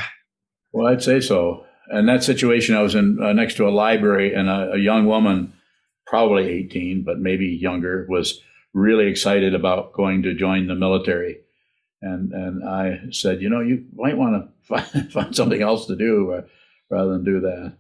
[0.73, 4.33] Well, I'd say so in that situation, I was in uh, next to a library,
[4.33, 5.53] and a, a, young woman,
[6.07, 8.41] probably 18, but maybe younger, was
[8.73, 11.39] really excited about going to join the military.
[12.01, 15.95] And and I said, you know, you might want to find, find something else to
[15.95, 16.41] do uh,
[16.89, 17.73] rather than do that.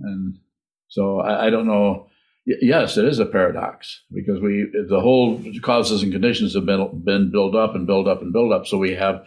[0.00, 0.38] And
[0.92, 2.10] so I, I don't know.
[2.44, 7.30] yes, it is a paradox because we the whole causes and conditions have been been
[7.32, 8.66] built up and built up and built up.
[8.66, 9.24] So we have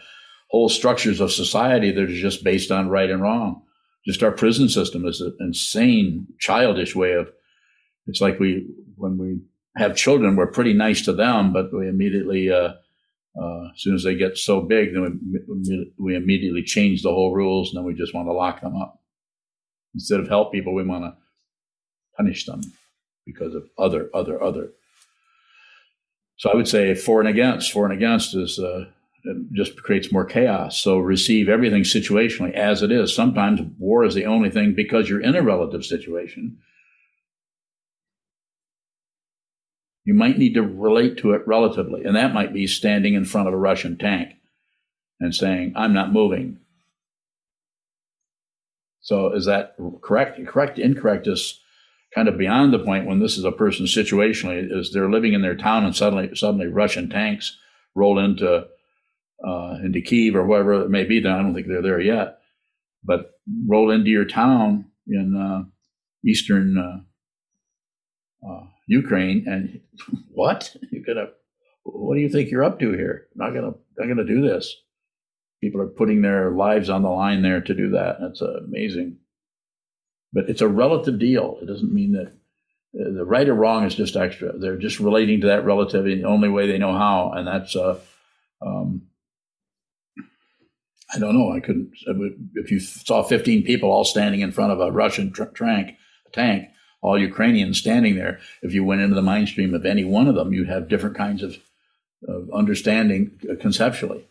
[0.48, 3.62] whole structures of society that are just based on right and wrong.
[4.06, 7.32] Just our prison system is an insane, childish way of.
[8.06, 9.40] It's like we when we
[9.76, 12.74] have children, we're pretty nice to them, but we immediately, uh,
[13.42, 17.34] uh, as soon as they get so big, then we, we immediately change the whole
[17.34, 19.00] rules, and then we just want to lock them up.
[19.94, 21.25] Instead of help people, we want to
[22.16, 22.62] punish them
[23.24, 24.70] because of other, other, other.
[26.36, 27.72] So I would say for and against.
[27.72, 28.86] For and against is uh,
[29.52, 30.78] just creates more chaos.
[30.78, 33.14] So receive everything situationally as it is.
[33.14, 36.58] Sometimes war is the only thing because you're in a relative situation.
[40.04, 43.48] You might need to relate to it relatively, and that might be standing in front
[43.48, 44.34] of a Russian tank
[45.18, 46.60] and saying, I'm not moving.
[49.00, 50.44] So is that correct?
[50.46, 51.60] Correct, incorrect is
[52.16, 55.42] kind of beyond the point when this is a person situationally, is they're living in
[55.42, 57.56] their town and suddenly suddenly Russian tanks
[57.94, 58.66] roll into
[59.46, 61.20] uh, into Kiev or wherever it may be.
[61.20, 62.38] Then I don't think they're there yet,
[63.04, 65.68] but roll into your town in uh,
[66.26, 69.80] eastern uh, uh Ukraine, and
[70.30, 71.28] what you're gonna?
[71.84, 73.28] What do you think you're up to here?
[73.34, 74.74] Not gonna, not gonna do this.
[75.60, 78.16] People are putting their lives on the line there to do that.
[78.20, 79.18] That's amazing.
[80.36, 81.56] But it's a relative deal.
[81.62, 84.52] It doesn't mean that uh, the right or wrong is just extra.
[84.52, 87.98] They're just relating to that relativity the only way they know how, and that's uh,
[88.60, 89.06] um,
[91.14, 91.52] I don't know.
[91.52, 91.92] I couldn't.
[92.54, 95.96] If you saw 15 people all standing in front of a Russian tr- tank,
[96.34, 96.68] tank,
[97.00, 100.34] all Ukrainians standing there, if you went into the mind stream of any one of
[100.34, 101.56] them, you'd have different kinds of,
[102.28, 104.28] of understanding uh, conceptually.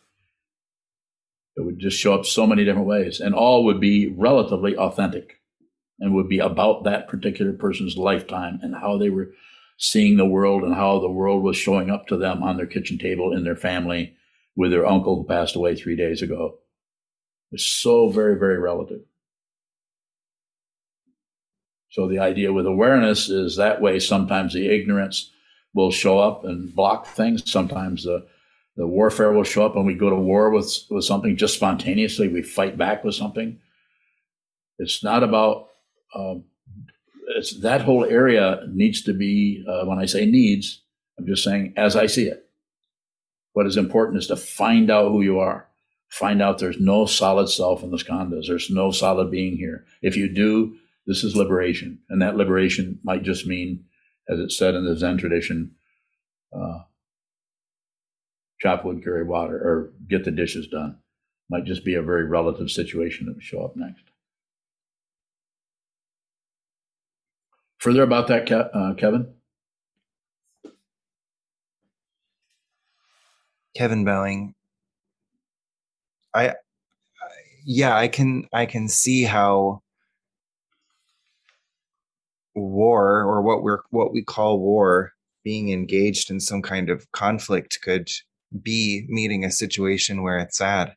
[1.58, 5.40] It would just show up so many different ways, and all would be relatively authentic,
[6.00, 9.32] and would be about that particular person's lifetime and how they were
[9.78, 12.98] seeing the world and how the world was showing up to them on their kitchen
[12.98, 14.16] table in their family
[14.56, 16.60] with their uncle who passed away three days ago
[17.52, 19.02] It's so very, very relative.
[21.90, 25.32] So the idea with awareness is that way sometimes the ignorance
[25.74, 27.50] will show up and block things.
[27.50, 28.26] Sometimes the,
[28.76, 32.28] the warfare will show up and we go to war with, with something just spontaneously.
[32.28, 33.60] We fight back with something.
[34.78, 35.68] It's not about
[36.16, 36.44] um,
[37.60, 39.64] that whole area needs to be.
[39.68, 40.82] Uh, when I say needs,
[41.18, 42.42] I'm just saying as I see it.
[43.54, 45.68] What is important is to find out who you are.
[46.10, 48.48] Find out there's no solid self in the skandhas.
[48.48, 49.86] There's no solid being here.
[50.02, 50.76] If you do,
[51.08, 53.86] this is liberation, and that liberation might just mean,
[54.30, 55.72] as it's said in the Zen tradition,
[56.54, 56.80] uh,
[58.60, 60.98] chop wood, carry water, or get the dishes done.
[61.50, 64.04] Might just be a very relative situation that will show up next.
[67.86, 69.32] Further about that, uh, Kevin?
[73.78, 74.56] Kevin Bowing.
[76.34, 76.54] I, I
[77.64, 79.84] yeah, I can I can see how
[82.56, 85.12] war or what we're what we call war
[85.44, 88.10] being engaged in some kind of conflict could
[88.64, 90.96] be meeting a situation where it's at.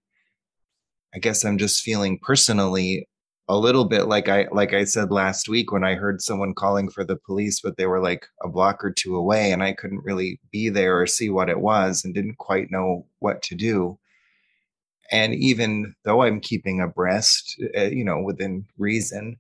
[1.15, 3.07] I guess I'm just feeling personally
[3.49, 6.91] a little bit like I like I said last week when I heard someone calling
[6.91, 10.05] for the police, but they were like a block or two away, and I couldn't
[10.05, 13.99] really be there or see what it was, and didn't quite know what to do.
[15.11, 19.39] And even though I'm keeping abreast, uh, you know, within reason,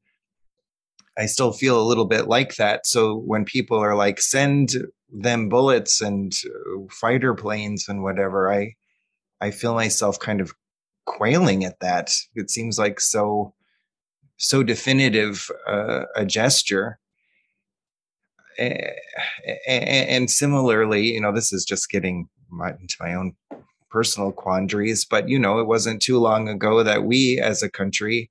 [1.19, 2.87] I still feel a little bit like that.
[2.87, 4.75] So when people are like, send
[5.13, 8.75] them bullets and uh, fighter planes and whatever, I
[9.41, 10.55] I feel myself kind of
[11.05, 12.13] quailing at that.
[12.35, 13.55] It seems like so
[14.39, 16.99] so definitive uh, a gesture.
[19.69, 23.37] And similarly, you know, this is just getting into my own
[23.91, 28.31] personal quandaries, but you know, it wasn't too long ago that we as a country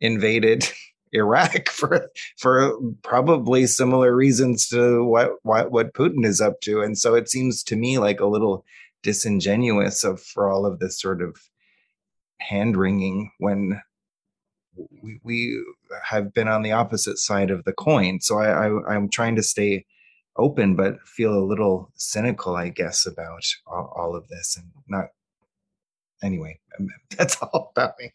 [0.00, 0.70] invaded
[1.12, 6.98] Iraq for for probably similar reasons to what, what what Putin is up to, and
[6.98, 8.64] so it seems to me like a little
[9.02, 11.36] disingenuous of for all of this sort of
[12.40, 13.80] hand wringing when
[15.02, 15.64] we, we
[16.04, 18.20] have been on the opposite side of the coin.
[18.20, 19.86] So I, I I'm trying to stay
[20.36, 25.06] open, but feel a little cynical, I guess, about all, all of this, and not.
[26.22, 28.12] Anyway, um, that's all about me.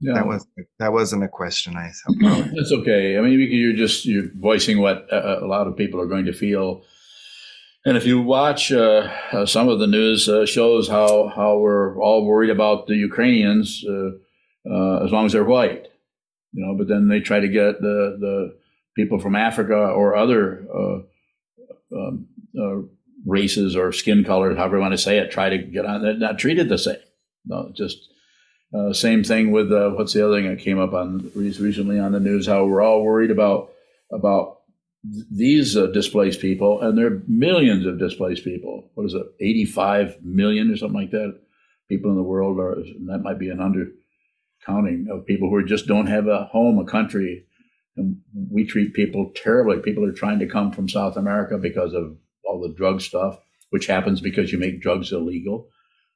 [0.00, 0.14] Yeah.
[0.14, 0.46] That was
[0.78, 1.76] that wasn't a question.
[1.76, 1.90] I
[2.54, 3.18] that's okay.
[3.18, 6.82] I mean, you're just you're voicing what a lot of people are going to feel.
[7.84, 11.96] And if you watch uh, uh, some of the news uh, shows how how we're
[12.00, 14.10] all worried about the Ukrainians uh,
[14.70, 15.88] uh, as long as they're white,
[16.52, 18.58] you know, but then they try to get the the
[18.96, 20.98] people from Africa or other uh,
[21.96, 22.90] um,
[23.24, 26.02] races or skin colors, however you want to say it, try to get on.
[26.02, 26.98] They're not treated the same.
[27.46, 28.08] No, just
[28.92, 32.46] same thing with what's the other thing that came up on recently on the news?
[32.46, 33.70] How we're all worried about
[34.12, 34.59] about
[35.02, 38.90] these uh, displaced people, and there are millions of displaced people.
[38.94, 41.40] What is it, 85 million or something like that?
[41.88, 46.06] People in the world are that might be an undercounting of people who just don't
[46.06, 47.46] have a home, a country,
[47.96, 48.18] and
[48.50, 49.78] we treat people terribly.
[49.80, 53.38] People are trying to come from South America because of all the drug stuff,
[53.70, 55.68] which happens because you make drugs illegal,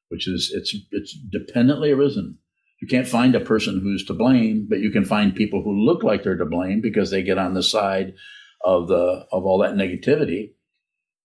[0.09, 2.39] which is it's it's dependently arisen
[2.81, 6.03] you can't find a person who's to blame, but you can find people who look
[6.03, 8.13] like they're to blame because they get on the side
[8.65, 10.53] of the of all that negativity,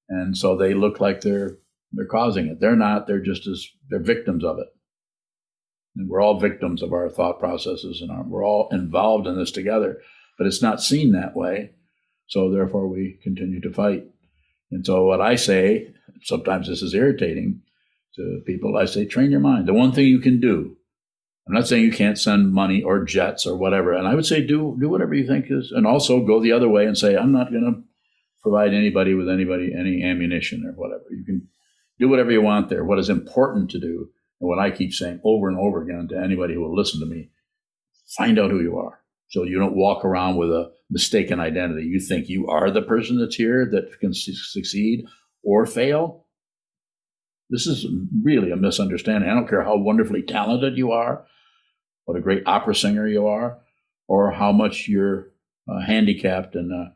[0.10, 1.58] and so they look like they're
[1.91, 2.60] they're causing it.
[2.60, 3.08] They're not.
[3.08, 4.67] They're just as they're victims of it.
[5.95, 9.52] And we're all victims of our thought processes, and our, we're all involved in this
[9.52, 10.02] together.
[10.38, 11.71] But it's not seen that way,
[12.28, 14.06] so therefore we continue to fight.
[14.71, 17.62] And so what I say, sometimes this is irritating
[18.15, 18.78] to people.
[18.78, 19.67] I say, train your mind.
[19.67, 20.78] The one thing you can do
[21.50, 23.92] I'm not saying you can't send money or jets or whatever.
[23.94, 26.70] And I would say do do whatever you think is, and also go the other
[26.70, 27.82] way and say I'm not going to
[28.44, 31.06] provide anybody with anybody any ammunition or whatever.
[31.10, 31.48] You can
[31.98, 32.84] do whatever you want there.
[32.84, 36.24] What is important to do, and what I keep saying over and over again to
[36.24, 37.32] anybody who will listen to me,
[38.16, 39.00] find out who you are.
[39.30, 41.88] So you don't walk around with a mistaken identity.
[41.88, 45.04] You think you are the person that's here that can succeed
[45.44, 46.28] or fail.
[47.50, 47.88] This is
[48.24, 49.28] really a misunderstanding.
[49.28, 51.26] I don't care how wonderfully talented you are
[52.10, 53.60] what a great opera singer you are,
[54.08, 55.28] or how much you're
[55.70, 56.89] uh, handicapped and uh,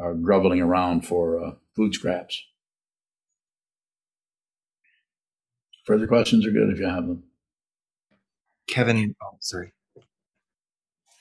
[0.00, 2.42] are groveling around for uh, food scraps.
[5.86, 7.22] Further questions are good if you have them.
[8.68, 9.72] Kevin, oh, sorry.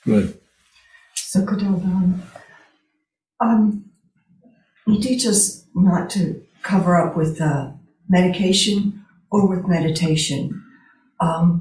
[0.03, 0.39] Good.
[1.13, 2.19] So, Godel,
[3.39, 3.85] um,
[4.87, 7.73] you teach us not to cover up with uh,
[8.09, 10.63] medication or with meditation.
[11.19, 11.56] Um,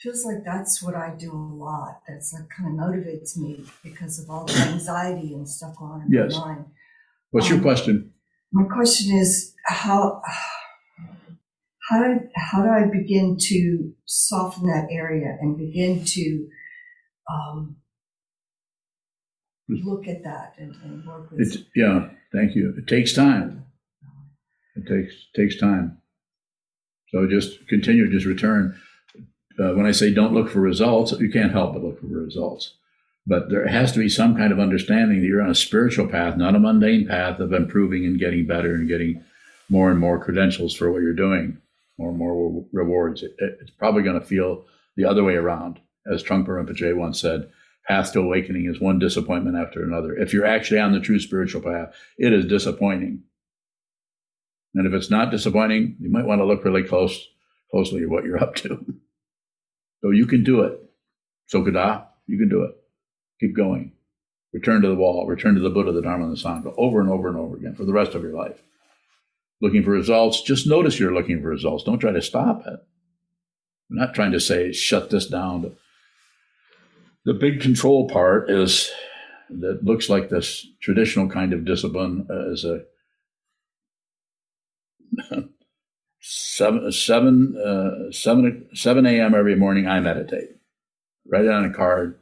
[0.00, 2.00] feels like that's what I do a lot.
[2.08, 6.02] That's like kind of motivates me because of all the anxiety and stuff going on
[6.02, 6.34] in yes.
[6.34, 6.64] my mind.
[7.30, 8.12] What's um, your question?
[8.52, 10.22] My question is how
[11.88, 16.48] how do how do I begin to soften that area and begin to
[17.30, 17.76] um,
[19.68, 21.40] look at that and, and work with.
[21.40, 22.74] It's, yeah, thank you.
[22.76, 23.66] It takes time.
[24.76, 25.98] It takes, takes time.
[27.08, 28.78] So just continue, just return.
[29.60, 32.74] Uh, when I say don't look for results, you can't help but look for results.
[33.26, 36.36] But there has to be some kind of understanding that you're on a spiritual path,
[36.36, 39.22] not a mundane path of improving and getting better and getting
[39.68, 41.58] more and more credentials for what you're doing,
[41.98, 43.22] more and more rewards.
[43.22, 44.64] It, it, it's probably going to feel
[44.96, 45.78] the other way around.
[46.10, 47.50] As Trungpa Rinpoche once said,
[47.86, 50.16] path to awakening is one disappointment after another.
[50.16, 53.24] If you're actually on the true spiritual path, it is disappointing.
[54.74, 57.28] And if it's not disappointing, you might want to look really close,
[57.70, 58.94] closely at what you're up to.
[60.02, 60.80] So you can do it.
[61.46, 62.76] So Kada, you can do it.
[63.40, 63.92] Keep going.
[64.52, 67.08] Return to the wall, return to the Buddha, the Dharma, and the Sangha over and
[67.08, 68.62] over and over again for the rest of your life.
[69.60, 71.84] Looking for results, just notice you're looking for results.
[71.84, 72.80] Don't try to stop it.
[73.90, 75.76] I'm not trying to say shut this down.
[77.24, 78.90] The big control part is
[79.50, 82.84] that looks like this traditional kind of discipline uh, is a
[86.60, 89.34] seven seven uh, seven seven a.m.
[89.34, 89.88] every morning.
[89.88, 90.50] I meditate.
[91.26, 92.18] Write it on a card,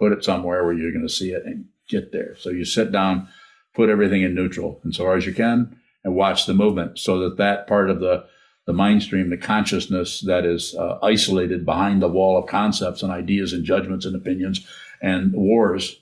[0.00, 2.34] put it somewhere where you're going to see it, and get there.
[2.38, 3.28] So you sit down,
[3.74, 7.18] put everything in neutral, and so far as you can, and watch the movement, so
[7.20, 8.24] that that part of the
[8.66, 13.12] the mind stream, the consciousness that is uh, isolated behind the wall of concepts and
[13.12, 14.66] ideas and judgments and opinions
[15.02, 16.00] and wars.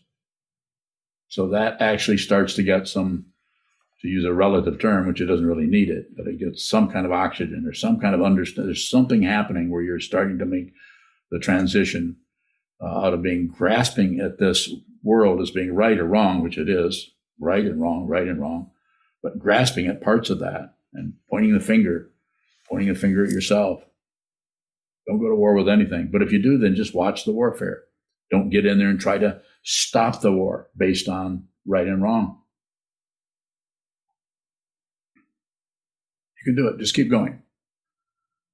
[1.29, 3.27] So that actually starts to get some
[4.03, 6.91] to use a relative term, which it doesn't really need it, but it gets some
[6.91, 8.67] kind of oxygen or some kind of understand.
[8.67, 10.73] There's something happening where you're starting to make
[11.31, 12.17] the transition
[12.83, 14.71] uh, out of being grasping at this
[15.03, 18.71] world as being right or wrong, which it is, right and wrong, right and wrong,
[19.23, 22.11] but grasping at parts of that and pointing the finger,
[22.69, 23.83] pointing a finger at yourself.
[25.07, 26.09] Don't go to war with anything.
[26.13, 27.83] But if you do, then just watch the warfare.
[28.31, 32.39] Don't get in there and try to stop the war based on right and wrong.
[36.41, 36.79] You can do it.
[36.79, 37.43] Just keep going.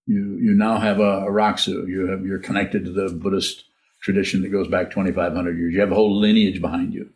[0.06, 1.88] You you now have a, a rakusu.
[1.88, 3.64] You have you're connected to the Buddhist
[4.02, 5.74] tradition that goes back 2,500 years.
[5.74, 7.10] You have a whole lineage behind you.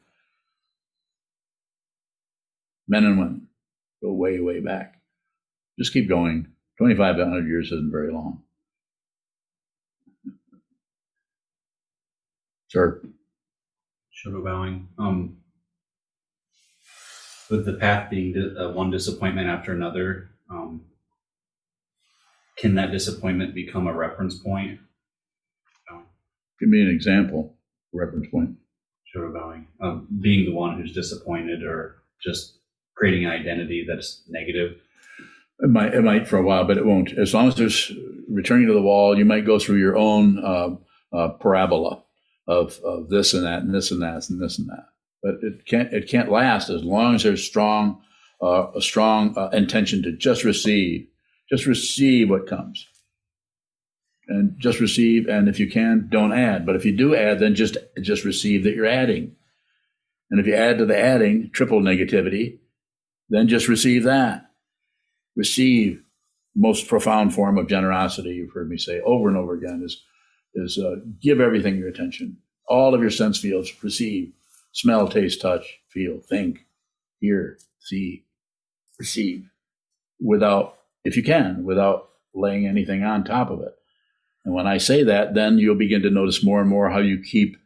[2.88, 3.48] Men and women
[4.02, 5.00] go way way back.
[5.78, 6.48] Just keep going.
[6.78, 8.42] 2,500 years isn't very long.
[12.68, 13.02] Sir.
[14.14, 14.88] Shodo bowing.
[14.98, 15.36] Um,
[17.50, 20.82] with the path being uh, one disappointment after another, um,
[22.58, 24.80] can that disappointment become a reference point?
[26.60, 27.54] Give me an example,
[27.92, 28.50] reference point.
[29.06, 29.66] Sure, bowing.
[29.80, 32.58] Um, being the one who's disappointed or just
[32.94, 34.76] creating an identity that's negative.
[35.60, 37.12] It might, it might for a while, but it won't.
[37.18, 37.92] As long as there's
[38.28, 40.76] returning to the wall, you might go through your own uh,
[41.16, 42.02] uh, parabola
[42.46, 44.88] of, of this and that and this and that and this and that.
[45.22, 48.02] But it can't it can't last as long as there's strong
[48.42, 51.06] uh, a strong uh, intention to just receive,
[51.50, 52.86] just receive what comes.
[54.28, 56.64] And just receive, and if you can, don't add.
[56.64, 59.34] But if you do add, then just just receive that you're adding.
[60.30, 62.58] And if you add to the adding, triple negativity,
[63.28, 64.50] then just receive that.
[65.34, 66.00] Receive
[66.54, 70.02] most profound form of generosity you've heard me say over and over again is
[70.54, 72.36] is uh, give everything your attention
[72.68, 74.32] all of your sense fields receive
[74.72, 76.66] smell taste touch feel think
[77.20, 78.24] hear see
[79.00, 79.50] receive
[80.20, 83.74] without, if you can, without laying anything on top of it.
[84.44, 87.20] And when I say that, then you'll begin to notice more and more how you
[87.20, 87.56] keep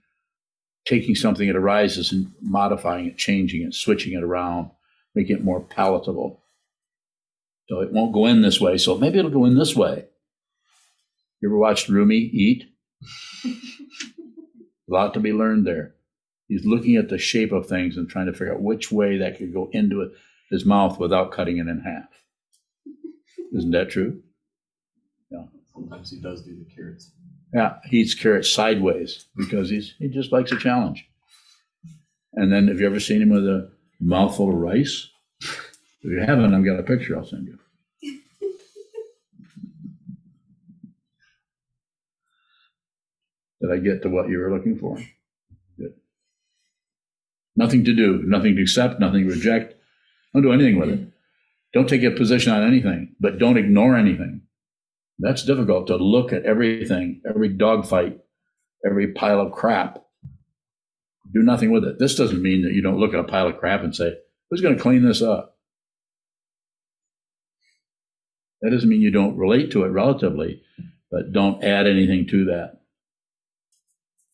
[0.87, 4.71] taking something that arises and modifying it, changing it, switching it around,
[5.15, 6.41] making it more palatable.
[7.69, 8.79] So it won't go in this way.
[8.79, 10.07] So maybe it'll go in this way.
[11.41, 12.65] You ever watched Rumi eat?
[13.45, 13.51] A
[14.89, 15.95] lot to be learned there.
[16.49, 19.39] He's looking at the shape of things and trying to figure out which way that
[19.39, 20.13] could go into it
[20.51, 22.09] his mouth without cutting it in half.
[23.57, 24.23] Isn't that true?
[25.31, 25.45] Yeah.
[25.73, 27.13] Sometimes he does do the carrots.
[27.53, 31.09] Yeah, he eats carrots sideways because he's he just likes a challenge.
[32.33, 33.71] And then, have you ever seen him with a
[34.01, 35.09] mouthful of rice?
[35.41, 37.59] If you haven't, I've got a picture I'll send you.
[43.61, 44.99] Did I get to what you were looking for?
[45.79, 45.95] Good.
[47.57, 49.74] Nothing to do, nothing to accept, nothing to reject,
[50.35, 51.01] don't do anything with it.
[51.73, 54.43] Don't take a position on anything, but don't ignore anything.
[55.19, 58.19] That's difficult to look at everything, every dogfight,
[58.85, 60.05] every pile of crap.
[61.33, 61.99] Do nothing with it.
[61.99, 64.15] This doesn't mean that you don't look at a pile of crap and say,
[64.51, 65.57] who's going to clean this up?
[68.61, 70.63] That doesn't mean you don't relate to it relatively,
[71.11, 72.81] but don't add anything to that.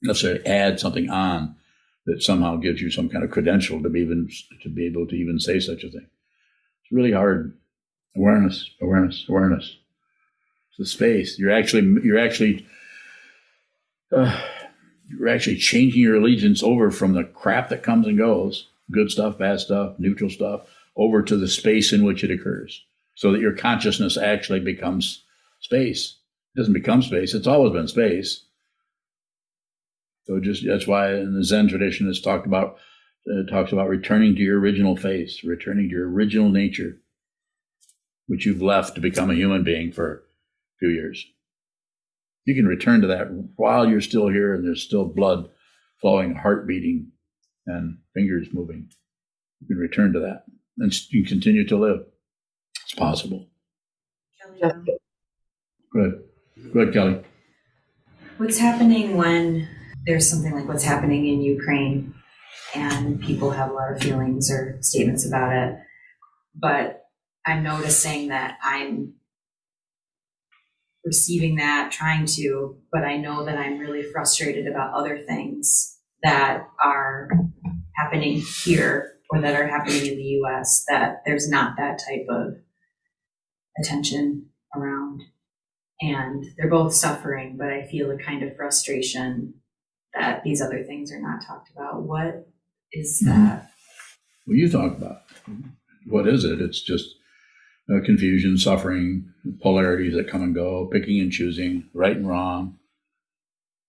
[0.03, 1.57] Necessarily add something on
[2.07, 4.29] that somehow gives you some kind of credential to be even
[4.63, 6.07] to be able to even say such a thing.
[6.83, 7.57] It's really hard.
[8.17, 9.77] Awareness, awareness, awareness.
[10.71, 11.39] It's the space.
[11.39, 12.67] You're actually you're actually
[14.13, 14.41] uh,
[15.09, 19.39] you're actually changing your allegiance over from the crap that comes and goes, good stuff,
[19.39, 20.63] bad stuff, neutral stuff,
[20.97, 22.85] over to the space in which it occurs,
[23.15, 25.23] so that your consciousness actually becomes
[25.61, 26.17] space.
[26.55, 27.35] It doesn't become space.
[27.35, 28.45] It's always been space.
[30.25, 32.77] So just that's why in the Zen tradition it's talked about
[33.27, 36.99] it talks about returning to your original face, returning to your original nature,
[38.27, 40.21] which you've left to become a human being for a
[40.79, 41.25] few years.
[42.47, 45.51] You can return to that while you're still here and there's still blood
[46.01, 47.13] flowing, heart beating,
[47.67, 48.89] and fingers moving.
[49.61, 50.45] You can return to that
[50.79, 52.07] and you continue to live.
[52.85, 53.47] It's possible.
[54.41, 54.87] Kelly, um,
[55.93, 56.23] Good.
[56.73, 57.21] Good, Kelly.
[58.39, 59.69] What's happening when
[60.07, 62.15] there's something like what's happening in Ukraine
[62.75, 65.77] and people have a lot of feelings or statements about it,
[66.55, 67.05] but
[67.47, 69.15] I'm noticing that I'm
[71.05, 76.67] receiving that, trying to, but I know that I'm really frustrated about other things that
[76.83, 77.29] are
[77.97, 82.57] happening here or that are happening in the US that there's not that type of
[83.83, 84.47] attention
[84.77, 85.23] around.
[86.03, 89.55] And they're both suffering, but I feel a kind of frustration
[90.15, 92.03] that these other things are not talked about.
[92.03, 92.49] What
[92.93, 93.71] is that?
[94.47, 95.23] Well, you talk about
[96.07, 96.61] what is it?
[96.61, 97.15] It's just
[97.93, 99.33] uh, confusion, suffering,
[99.63, 102.79] polarities that come and go, picking and choosing, right and wrong.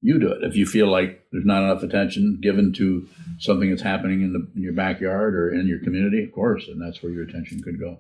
[0.02, 0.44] You do it.
[0.44, 3.08] If you feel like there's not enough attention given to
[3.38, 6.82] something that's happening in, the, in your backyard or in your community, of course, and
[6.82, 8.00] that's where your attention could go.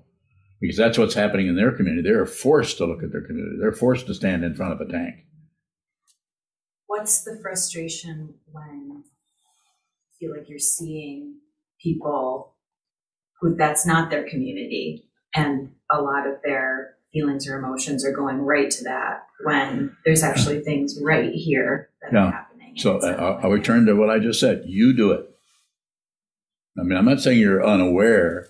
[0.59, 2.07] Because that's what's happening in their community.
[2.07, 3.57] They're forced to look at their community.
[3.59, 5.26] They're forced to stand in front of a tank.
[6.92, 9.04] What's the frustration when you
[10.20, 11.36] feel like you're seeing
[11.82, 12.54] people
[13.39, 18.39] who that's not their community and a lot of their feelings or emotions are going
[18.42, 22.26] right to that when there's actually things right here that Yeah.
[22.26, 22.74] are happening.
[22.76, 24.64] So It's uh, I'll, I'll return to what I just said.
[24.68, 25.30] You do it.
[26.78, 28.50] I mean, I'm not saying you're unaware,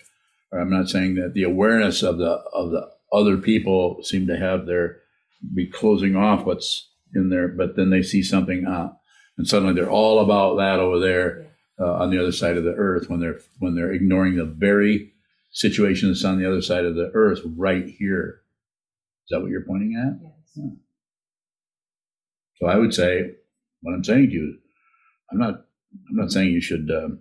[0.52, 4.36] or I'm not saying that the awareness of the of the other people seem to
[4.38, 4.98] have their
[5.54, 8.92] be closing off what's in there, but then they see something uh,
[9.38, 12.74] and suddenly they're all about that over there uh, on the other side of the
[12.76, 15.14] earth when they're when they're ignoring the very
[15.52, 18.42] situation that's on the other side of the earth right here.
[19.26, 20.32] Is that what you're pointing at?
[20.56, 20.68] Yes.
[22.56, 23.32] So I would say,
[23.82, 24.58] what I'm saying to you,
[25.32, 25.66] I'm not,
[26.10, 27.20] I'm not saying you should um,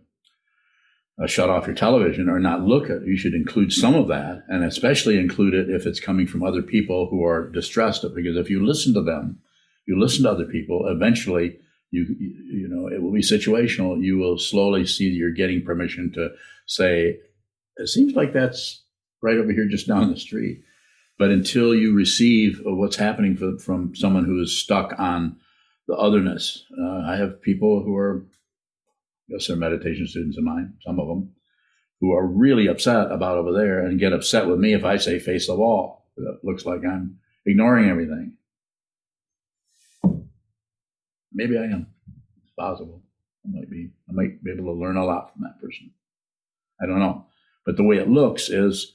[1.22, 2.98] uh, shut off your television or not look at.
[2.98, 3.06] it.
[3.06, 6.60] You should include some of that, and especially include it if it's coming from other
[6.60, 8.04] people who are distressed.
[8.14, 9.38] Because if you listen to them,
[9.90, 10.86] you listen to other people.
[10.86, 11.58] Eventually,
[11.90, 14.00] you you, know it will be situational.
[14.00, 16.30] You will slowly see that you're getting permission to
[16.66, 17.18] say,
[17.76, 18.84] "It seems like that's
[19.20, 20.62] right over here, just down the street."
[21.18, 25.36] But until you receive what's happening from, from someone who is stuck on
[25.88, 28.24] the otherness, uh, I have people who are,
[29.28, 31.32] yes, they're meditation students of mine, some of them,
[32.00, 35.18] who are really upset about over there and get upset with me if I say
[35.18, 36.06] face the wall.
[36.16, 38.38] It looks like I'm ignoring everything.
[41.32, 41.86] Maybe I am.
[42.42, 43.02] It's possible.
[43.44, 43.90] I might be.
[44.08, 45.90] I might be able to learn a lot from that person.
[46.82, 47.26] I don't know,
[47.64, 48.94] but the way it looks is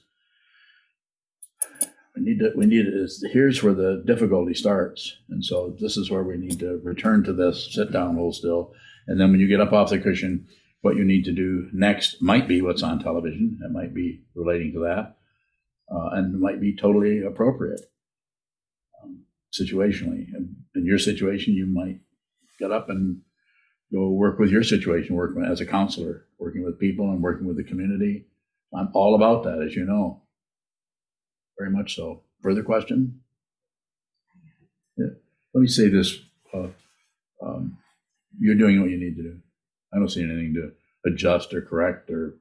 [2.16, 6.10] we need to we need is here's where the difficulty starts and so this is
[6.10, 8.72] where we need to return to this sit down hold still
[9.06, 10.46] and then when you get up off the cushion
[10.80, 14.72] what you need to do next might be what's on television it might be relating
[14.72, 15.16] to that
[15.94, 17.80] uh, and might be totally appropriate
[19.02, 19.22] um,
[19.52, 22.00] situationally in, in your situation you might
[22.58, 23.20] get up and
[23.92, 27.56] go work with your situation work as a counselor working with people and working with
[27.56, 28.26] the community
[28.76, 30.22] i'm all about that as you know
[31.58, 32.22] very much so.
[32.42, 33.20] Further question?
[34.96, 35.06] Yeah.
[35.54, 36.18] Let me say this.
[36.52, 36.68] Uh,
[37.42, 37.78] um,
[38.38, 39.38] you're doing what you need to do.
[39.92, 40.72] I don't see anything to
[41.10, 42.34] adjust or correct or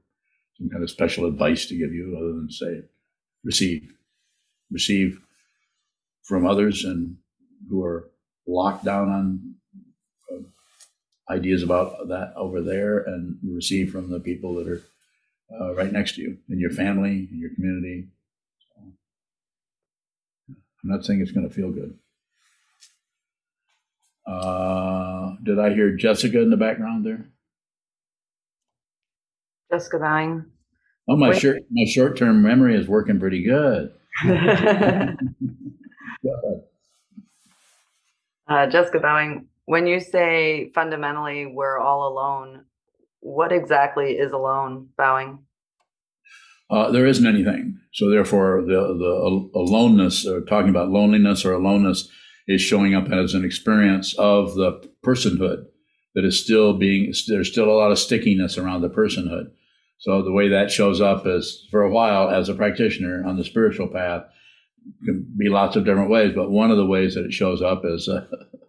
[0.57, 2.83] some kind of special advice to give you other than say,
[3.43, 3.93] receive.
[4.71, 5.21] Receive
[6.23, 7.17] from others and
[7.69, 8.09] who are
[8.47, 9.54] locked down on
[11.29, 14.81] ideas about that over there and receive from the people that are
[15.59, 18.07] uh, right next to you in your family, in your community,
[20.85, 21.97] I'm not saying it's going to feel good.
[24.27, 27.25] Uh, did I hear Jessica in the background there?
[29.71, 30.45] Jessica Bowing.
[31.07, 31.41] Oh, my Wait.
[31.41, 33.93] short my short term memory is working pretty good.
[34.25, 35.15] uh,
[36.23, 36.65] Go.
[38.47, 42.65] Jessica Bowing, when you say fundamentally we're all alone,
[43.19, 45.39] what exactly is alone bowing?
[46.69, 47.79] Uh, there isn't anything.
[47.93, 52.09] So therefore, the the aloneness, or talking about loneliness or aloneness,
[52.47, 55.65] is showing up as an experience of the personhood
[56.15, 57.13] that is still being.
[57.27, 59.51] There's still a lot of stickiness around the personhood.
[59.97, 63.43] So the way that shows up is, for a while, as a practitioner on the
[63.43, 64.23] spiritual path,
[65.05, 66.33] can be lots of different ways.
[66.35, 68.09] But one of the ways that it shows up is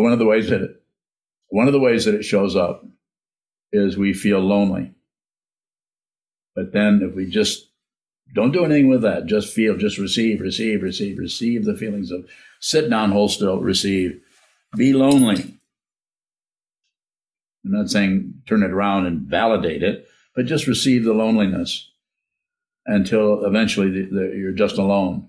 [0.00, 0.82] one of the ways that it,
[1.48, 2.84] one of the ways that it shows up
[3.72, 4.92] is we feel lonely
[6.58, 7.70] but then if we just
[8.34, 12.28] don't do anything with that, just feel, just receive, receive, receive, receive the feelings of
[12.58, 14.20] sit down, hold still, receive,
[14.76, 15.54] be lonely.
[17.64, 21.88] I'm not saying turn it around and validate it, but just receive the loneliness
[22.86, 25.28] until eventually the, the, you're just alone.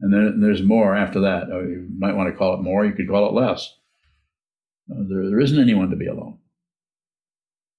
[0.00, 1.50] And then there's more after that.
[1.50, 3.74] Or you might want to call it more, you could call it less.
[4.90, 6.38] Uh, there, there isn't anyone to be alone.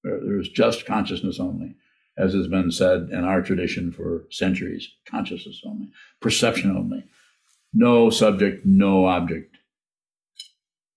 [0.03, 1.75] There, there's just consciousness only
[2.17, 7.03] as has been said in our tradition for centuries consciousness only, perception only.
[7.73, 9.57] No subject, no object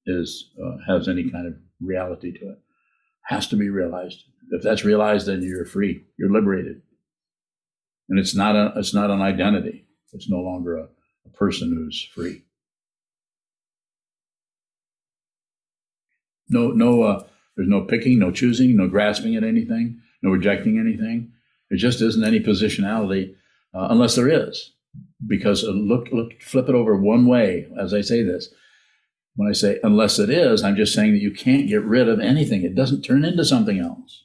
[0.07, 2.59] is uh, has any kind of reality to it.
[3.23, 4.25] Has to be realized.
[4.51, 6.05] If that's realized, then you're free.
[6.17, 6.83] You're liberated,
[8.09, 9.80] and it's not a it's not an identity.
[10.13, 10.89] It's no longer a,
[11.27, 12.43] a person who's free.
[16.49, 17.03] No, no.
[17.03, 17.25] Uh,
[17.57, 21.33] there's no picking, no choosing, no grasping at anything no rejecting anything.
[21.69, 23.35] There just isn't any positionality
[23.75, 24.73] uh, unless there is.
[25.27, 28.53] Because uh, look, look, flip it over one way as I say this.
[29.37, 32.21] When I say unless it is, I'm just saying that you can't get rid of
[32.21, 32.63] anything.
[32.63, 34.25] It doesn't turn into something else.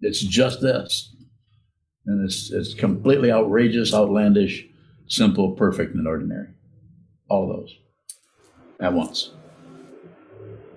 [0.00, 1.14] It's just this.
[2.06, 4.66] And it's, it's completely outrageous, outlandish,
[5.06, 6.48] simple, perfect, and ordinary.
[7.28, 7.76] All of those
[8.80, 9.30] at once.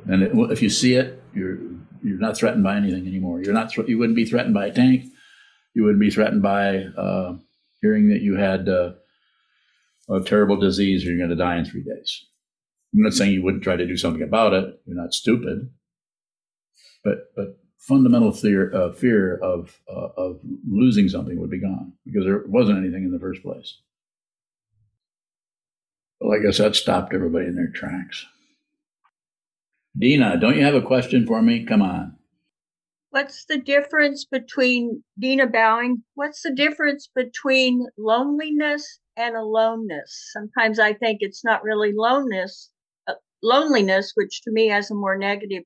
[0.07, 1.57] And it, if you see it, you're
[2.03, 3.41] you're not threatened by anything anymore.
[3.41, 3.75] You're not.
[3.75, 5.05] You wouldn't be threatened by a tank.
[5.73, 7.37] You wouldn't be threatened by uh,
[7.81, 8.93] hearing that you had uh,
[10.09, 12.25] a terrible disease or you're going to die in three days.
[12.93, 14.79] I'm not saying you wouldn't try to do something about it.
[14.85, 15.71] You're not stupid,
[17.03, 22.25] but but fundamental fear uh, fear of uh, of losing something would be gone because
[22.25, 23.77] there wasn't anything in the first place.
[26.19, 28.25] Well, I guess that stopped everybody in their tracks.
[29.97, 31.63] Dina, don't you have a question for me?
[31.63, 32.17] Come on.
[33.11, 36.03] What's the difference between Dina Bowing?
[36.15, 40.31] What's the difference between loneliness and aloneness?
[40.33, 42.71] Sometimes I think it's not really loneliness,
[43.07, 45.63] uh, loneliness, which to me has a more negative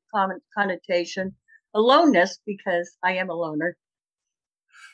[0.55, 1.35] connotation.
[1.75, 3.77] Aloneness, because I am a loner.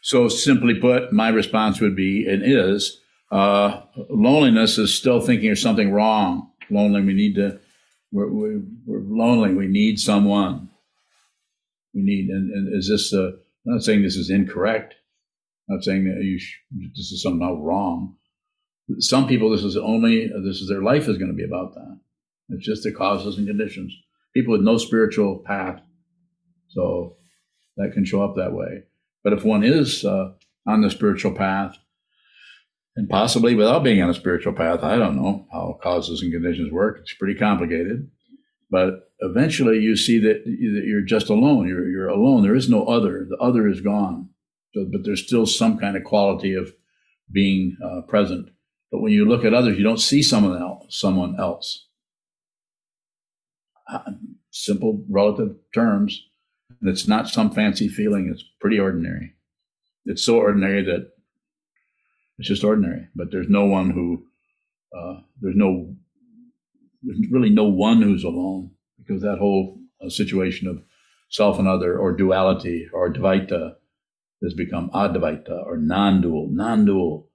[0.02, 3.02] So simply put, my response would be and is
[3.32, 6.52] uh, loneliness is still thinking there's something wrong.
[6.70, 7.60] Lonely, we need to
[8.12, 9.54] we're, we're, we're lonely.
[9.54, 10.70] We need someone.
[11.94, 13.32] We need, and, and is this, uh,
[13.68, 14.96] I'm not saying this is incorrect.
[15.70, 16.60] I'm not saying that you sh-
[16.96, 18.16] this is somehow wrong.
[19.00, 22.00] Some people, this is only, this is their life is going to be about that.
[22.50, 23.94] It's just the causes and conditions.
[24.34, 25.82] People with no spiritual path.
[26.70, 27.18] So
[27.78, 28.84] that can show up that way.
[29.24, 30.34] But if one is uh,
[30.68, 31.78] on the spiritual path,
[32.96, 34.82] and possibly without being on a spiritual path.
[34.82, 37.00] I don't know how causes and conditions work.
[37.02, 38.10] It's pretty complicated.
[38.70, 41.68] But eventually you see that, that you're just alone.
[41.68, 42.42] You're, you're alone.
[42.42, 43.26] There is no other.
[43.30, 44.30] The other is gone.
[44.74, 46.74] So, but there's still some kind of quality of
[47.32, 48.50] being uh, present.
[48.92, 50.86] But when you look at others, you don't see someone else.
[50.90, 51.88] Someone else.
[53.92, 54.12] Uh,
[54.52, 56.26] simple relative terms.
[56.86, 58.30] And it's not some fancy feeling.
[58.32, 59.34] It's pretty ordinary.
[60.06, 61.10] It's so ordinary that
[62.38, 63.08] it's just ordinary.
[63.16, 64.24] But there's no one who,
[64.96, 65.96] uh, there's no,
[67.02, 68.70] there's really no one who's alone
[69.00, 70.84] because that whole uh, situation of
[71.30, 73.74] self and other or duality or dvaita
[74.44, 77.28] has become advaita or non-dual, non-dual.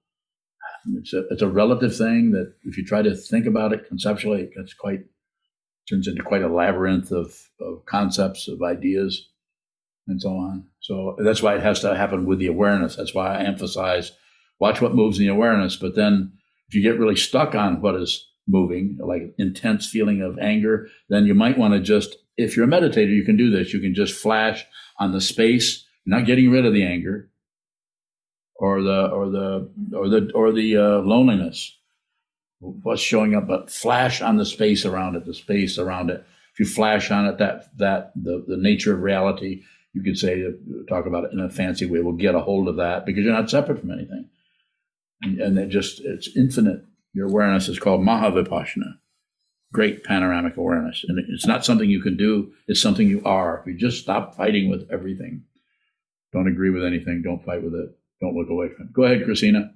[0.95, 4.43] It's a, it's a relative thing that if you try to think about it conceptually,
[4.43, 5.01] it gets quite,
[5.89, 9.27] turns into quite a labyrinth of, of concepts, of ideas,
[10.07, 10.65] and so on.
[10.79, 12.95] So that's why it has to happen with the awareness.
[12.95, 14.11] That's why I emphasize
[14.61, 15.75] watch what moves in the awareness.
[15.75, 16.33] But then
[16.69, 21.25] if you get really stuck on what is moving, like intense feeling of anger, then
[21.25, 23.73] you might want to just, if you're a meditator, you can do this.
[23.73, 24.65] You can just flash
[24.99, 27.29] on the space, not getting rid of the anger
[28.55, 31.77] or the, or the, or the, or the uh, loneliness.
[32.59, 36.23] What's showing up, but flash on the space around it, the space around it.
[36.53, 39.63] If you flash on it, that, that, the, the nature of reality,
[39.93, 40.43] you could say,
[40.89, 43.33] talk about it in a fancy way, We'll get a hold of that because you're
[43.33, 44.29] not separate from anything
[45.21, 46.83] and, and it just it's infinite.
[47.13, 48.97] Your awareness is called Mahavipassana.
[49.73, 51.03] great panoramic awareness.
[51.07, 53.59] And it's not something you can do, it's something you are.
[53.59, 55.43] If you just stop fighting with everything,
[56.33, 58.93] don't agree with anything, don't fight with it, don't look away from it.
[58.93, 59.71] Go ahead, Christina.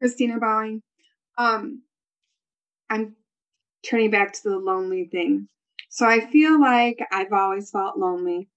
[0.00, 0.82] Christina Bowing.
[1.36, 1.82] Um,
[2.88, 3.16] I'm
[3.88, 5.48] turning back to the lonely thing.
[5.88, 8.48] So I feel like I've always felt lonely.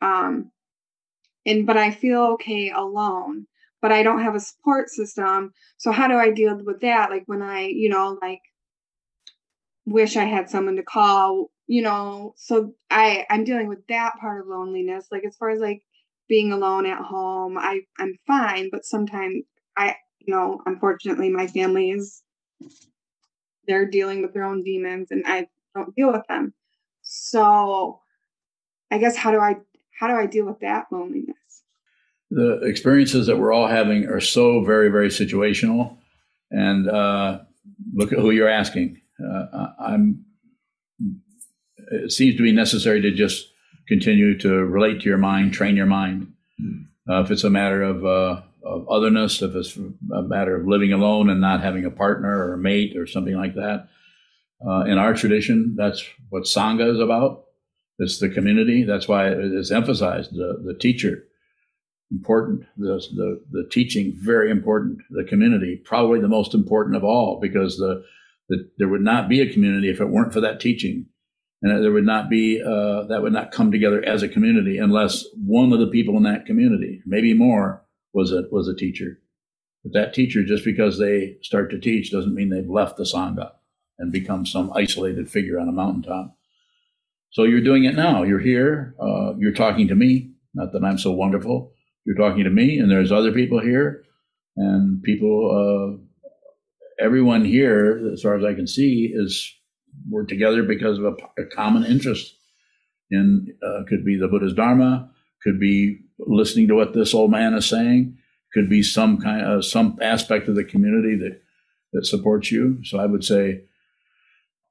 [0.00, 0.50] Um,
[1.46, 3.46] and but I feel okay alone,
[3.80, 5.52] but I don't have a support system.
[5.78, 7.10] So how do I deal with that?
[7.10, 8.42] Like when I, you know, like
[9.86, 14.40] wish I had someone to call, you know, so I I'm dealing with that part
[14.40, 15.06] of loneliness.
[15.10, 15.82] Like as far as like
[16.28, 19.44] being alone at home, I I'm fine, but sometimes
[19.76, 22.22] I, you know, unfortunately my family is
[23.66, 26.54] they're dealing with their own demons and I don't deal with them.
[27.10, 28.00] So
[28.90, 29.56] I guess how do I
[29.98, 31.36] how do I deal with that loneliness?
[32.30, 35.96] The experiences that we're all having are so very, very situational.
[36.50, 37.40] And uh,
[37.94, 39.00] look at who you're asking.
[39.18, 40.24] Uh, I'm.
[41.90, 43.48] It seems to be necessary to just
[43.88, 46.34] continue to relate to your mind, train your mind.
[47.08, 49.74] Uh, if it's a matter of, uh, of otherness, if it's
[50.12, 53.34] a matter of living alone and not having a partner or a mate or something
[53.34, 53.88] like that.
[54.66, 57.44] Uh, in our tradition, that's what Sangha is about.
[57.98, 58.84] It's the community.
[58.84, 60.32] That's why it is emphasized.
[60.32, 61.24] The, the teacher,
[62.10, 62.64] important.
[62.76, 64.98] The, the, the teaching, very important.
[65.10, 68.04] The community, probably the most important of all, because the,
[68.48, 71.06] the there would not be a community if it weren't for that teaching.
[71.60, 75.24] And there would not be, uh, that would not come together as a community unless
[75.34, 79.18] one of the people in that community, maybe more, was a, was a teacher.
[79.82, 83.50] But that teacher, just because they start to teach, doesn't mean they've left the Sangha
[83.98, 86.36] and become some isolated figure on a mountaintop.
[87.30, 88.22] So you're doing it now.
[88.22, 88.94] You're here.
[89.00, 90.32] Uh, you're talking to me.
[90.54, 91.72] Not that I'm so wonderful.
[92.04, 94.04] You're talking to me, and there's other people here,
[94.56, 95.98] and people.
[96.00, 96.04] Uh,
[97.04, 99.54] everyone here, as far as I can see, is
[100.08, 102.34] we're together because of a, a common interest.
[103.10, 105.10] In uh, could be the Buddha's Dharma,
[105.42, 108.18] could be listening to what this old man is saying,
[108.52, 111.40] could be some kind of some aspect of the community that
[111.92, 112.84] that supports you.
[112.84, 113.62] So I would say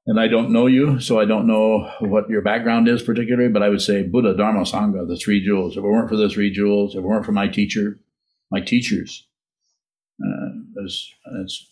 [0.08, 3.62] and I don't know you, so I don't know what your background is particularly, but
[3.62, 5.76] I would say Buddha, Dharma, Sangha, the three jewels.
[5.76, 8.00] If it weren't for the three jewels, if it weren't for my teacher,
[8.50, 9.26] my teachers,
[10.24, 10.48] uh,
[10.82, 11.62] if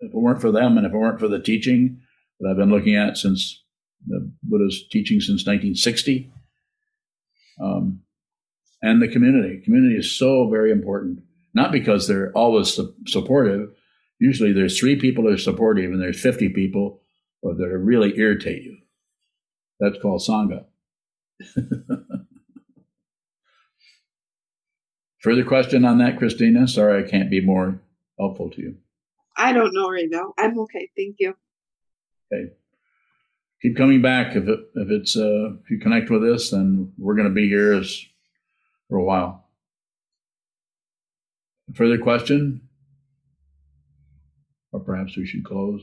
[0.00, 2.00] it weren't for them and if it weren't for the teaching
[2.40, 3.62] that I've been looking at since
[4.06, 6.32] the Buddha's teaching since 1960,
[7.60, 8.00] um,
[8.80, 9.60] and the community.
[9.62, 11.20] Community is so very important,
[11.52, 13.68] not because they're always su- supportive.
[14.18, 17.02] Usually there's three people that are supportive and there's 50 people
[17.44, 18.78] or that really irritate you.
[19.78, 20.64] That's called Sangha.
[25.20, 26.66] Further question on that, Christina?
[26.66, 27.80] Sorry, I can't be more
[28.18, 28.76] helpful to you.
[29.36, 30.32] I don't know right now.
[30.38, 30.90] I'm okay.
[30.96, 31.36] Thank you.
[32.32, 32.52] Okay.
[33.60, 37.14] Keep coming back if it, if it's uh, if you connect with us, then we're
[37.14, 38.04] going to be here as
[38.88, 39.46] for a while.
[41.74, 42.60] Further question,
[44.72, 45.82] or perhaps we should close.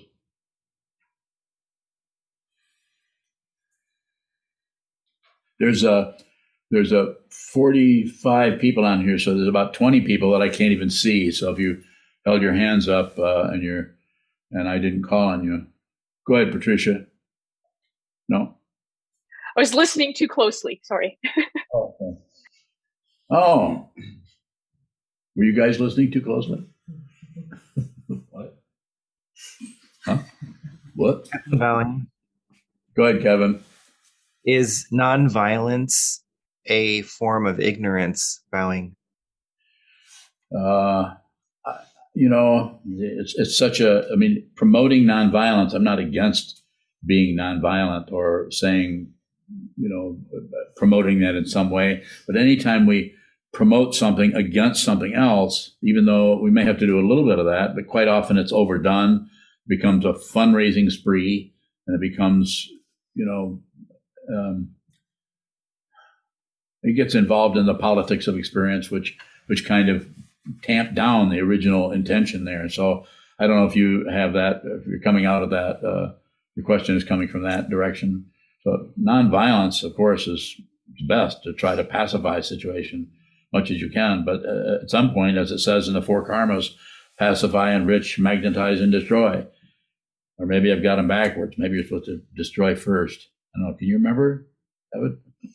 [5.62, 6.18] There's a
[6.72, 10.90] there's a 45 people on here, so there's about 20 people that I can't even
[10.90, 11.30] see.
[11.32, 11.84] So if you
[12.26, 13.92] held your hands up uh, and you're
[14.52, 15.68] and I didn't call on you,
[16.28, 17.06] go ahead, Patricia.
[18.28, 18.56] No.
[19.56, 20.82] I was listening too closely.
[20.84, 21.20] Sorry.
[21.76, 22.22] oh, okay.
[23.30, 23.90] oh,
[25.36, 26.66] were you guys listening too closely?
[28.30, 28.58] what?
[30.06, 30.18] Huh?
[30.96, 31.30] What?
[31.48, 32.08] Bowing.
[32.96, 33.62] Go ahead, Kevin.
[34.46, 36.20] Is nonviolence
[36.66, 38.96] a form of ignorance, Bowing?
[40.56, 41.14] Uh,
[42.14, 44.06] you know, it's it's such a.
[44.12, 45.74] I mean, promoting nonviolence.
[45.74, 46.64] I'm not against
[47.06, 49.12] being nonviolent or saying,
[49.78, 50.20] you know,
[50.76, 52.04] promoting that in some way.
[52.28, 53.14] But anytime we
[53.54, 57.40] promote something against something else, even though we may have to do a little bit
[57.40, 59.30] of that, but quite often it's overdone,
[59.68, 61.54] becomes a fundraising spree,
[61.88, 62.68] and it becomes,
[63.14, 63.62] you know,
[64.30, 64.72] um,
[66.84, 69.18] it gets involved in the politics of experience, which
[69.48, 70.08] which kind of
[70.64, 72.68] tamp down the original intention there.
[72.70, 73.06] So
[73.40, 75.84] I don't know if you have that, if you're coming out of that.
[75.84, 76.14] Uh,
[76.56, 78.26] your question is coming from that direction.
[78.64, 80.60] So nonviolence, of course, is
[81.08, 83.10] best to try to pacify a situation
[83.54, 84.24] much as you can.
[84.26, 86.74] But uh, at some point, as it says in the four karmas,
[87.18, 89.46] pacify, enrich, magnetize, and destroy.
[90.38, 91.56] Or maybe I've got them backwards.
[91.58, 93.28] Maybe you're supposed to destroy first.
[93.56, 93.78] I don't know.
[93.78, 94.48] Can you remember?
[94.92, 95.18] That would.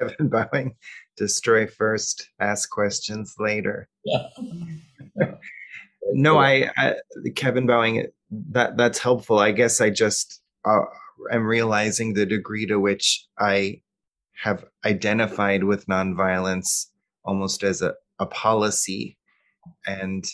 [0.00, 0.76] Kevin Bowing,
[1.18, 3.88] destroy first, ask questions later.
[4.04, 4.28] Yeah.
[6.12, 6.94] No, I, I
[7.36, 8.06] Kevin Bowing,
[8.50, 9.38] that that's helpful.
[9.38, 10.80] I guess I just uh,
[11.30, 13.82] am realizing the degree to which I
[14.42, 16.86] have identified with nonviolence
[17.24, 19.18] almost as a, a policy
[19.86, 20.24] and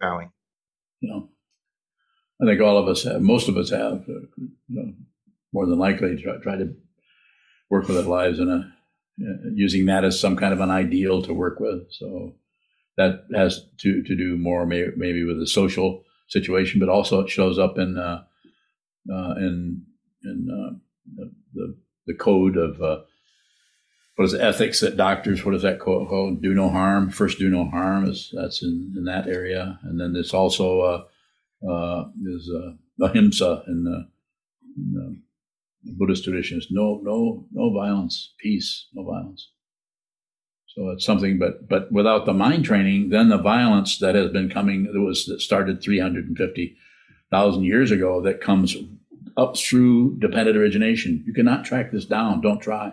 [0.00, 0.30] bowing.
[1.00, 1.30] Know,
[2.40, 4.92] I think all of us have, most of us have, uh, you know,
[5.52, 6.74] more than likely try, try to
[7.70, 8.72] work with our lives in a,
[9.20, 11.90] uh, using that as some kind of an ideal to work with.
[11.90, 12.34] So
[12.96, 17.30] that has to, to do more may, maybe with the social situation, but also it
[17.30, 18.22] shows up in, uh,
[19.12, 19.82] uh, in,
[20.22, 20.76] in uh,
[21.16, 21.76] the, the,
[22.06, 26.42] the, code of, what is it, ethics that doctors, what is that called?
[26.42, 27.10] Do no harm.
[27.10, 29.80] First, do no harm is that's in, in that area.
[29.82, 31.08] And then there's also,
[31.66, 34.08] uh, uh, there's uh, ahimsa in the,
[34.76, 35.20] in
[35.84, 36.68] the Buddhist traditions.
[36.70, 39.50] No, no, no violence, peace, no violence.
[40.66, 44.50] So it's something, but but without the mind training, then the violence that has been
[44.50, 48.76] coming that was that started 350,000 years ago that comes
[49.36, 51.24] up through dependent origination.
[51.26, 52.42] You cannot track this down.
[52.42, 52.92] Don't try.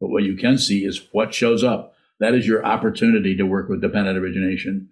[0.00, 1.94] But what you can see is what shows up.
[2.20, 4.88] That is your opportunity to work with dependent origination.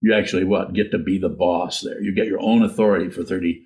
[0.00, 2.00] You actually what get to be the boss there.
[2.00, 3.62] You get your own authority for 30,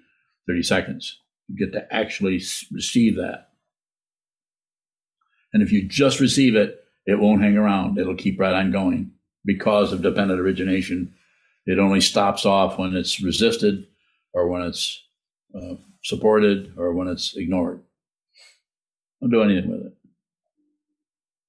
[0.49, 1.20] 30 seconds.
[1.49, 3.49] You get to actually receive that.
[5.53, 7.99] And if you just receive it, it won't hang around.
[7.99, 9.12] It'll keep right on going
[9.45, 11.14] because of dependent origination.
[11.66, 13.87] It only stops off when it's resisted
[14.32, 15.03] or when it's
[15.55, 17.80] uh, supported or when it's ignored.
[19.20, 19.93] Don't do anything with it.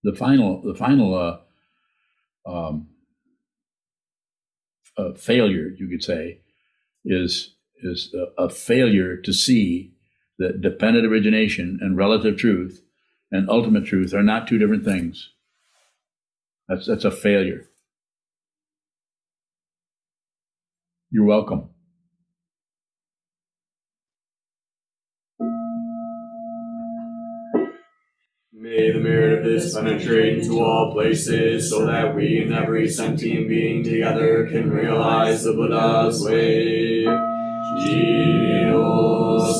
[0.03, 2.89] The final, the final uh, um,
[4.98, 6.39] uh, failure, you could say,
[7.04, 9.93] is is a, a failure to see
[10.39, 12.82] that dependent origination and relative truth
[13.32, 15.30] and ultimate truth are not two different things.
[16.68, 17.70] That's, that's a failure.
[21.12, 21.70] You're welcome.
[28.66, 33.47] May the merit of this penetrate into all places, so that we and every sentient
[33.47, 37.05] being together can realize the Buddha's way.
[37.84, 39.53] Jio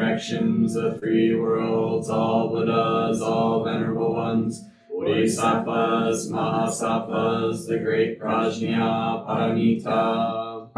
[0.00, 10.68] directions, the three worlds, all Buddhas, all venerable ones Bodhisattvas, Mahasattvas, the great Prajna Paramita.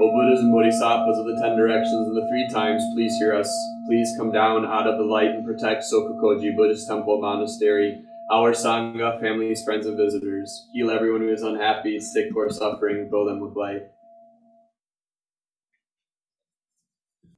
[0.00, 3.50] O Buddhas and Bodhisattvas of the ten directions and the three times, please hear us.
[3.86, 9.20] Please come down out of the light and protect Sokukoji Buddhist Temple Monastery, our Sangha,
[9.20, 10.66] families, friends, and visitors.
[10.74, 13.82] Heal everyone who is unhappy, sick, or suffering, fill them with light.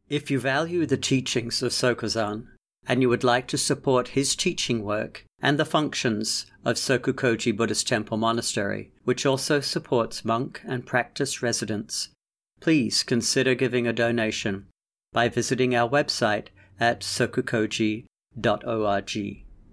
[0.08, 2.48] If you value the teachings of Sokuzan
[2.88, 7.86] and you would like to support his teaching work and the functions of Sokukoji Buddhist
[7.86, 12.08] Temple Monastery, which also supports monk and practice residents,
[12.60, 14.66] please consider giving a donation
[15.12, 16.48] by visiting our website
[16.80, 18.06] at sokukoji.org.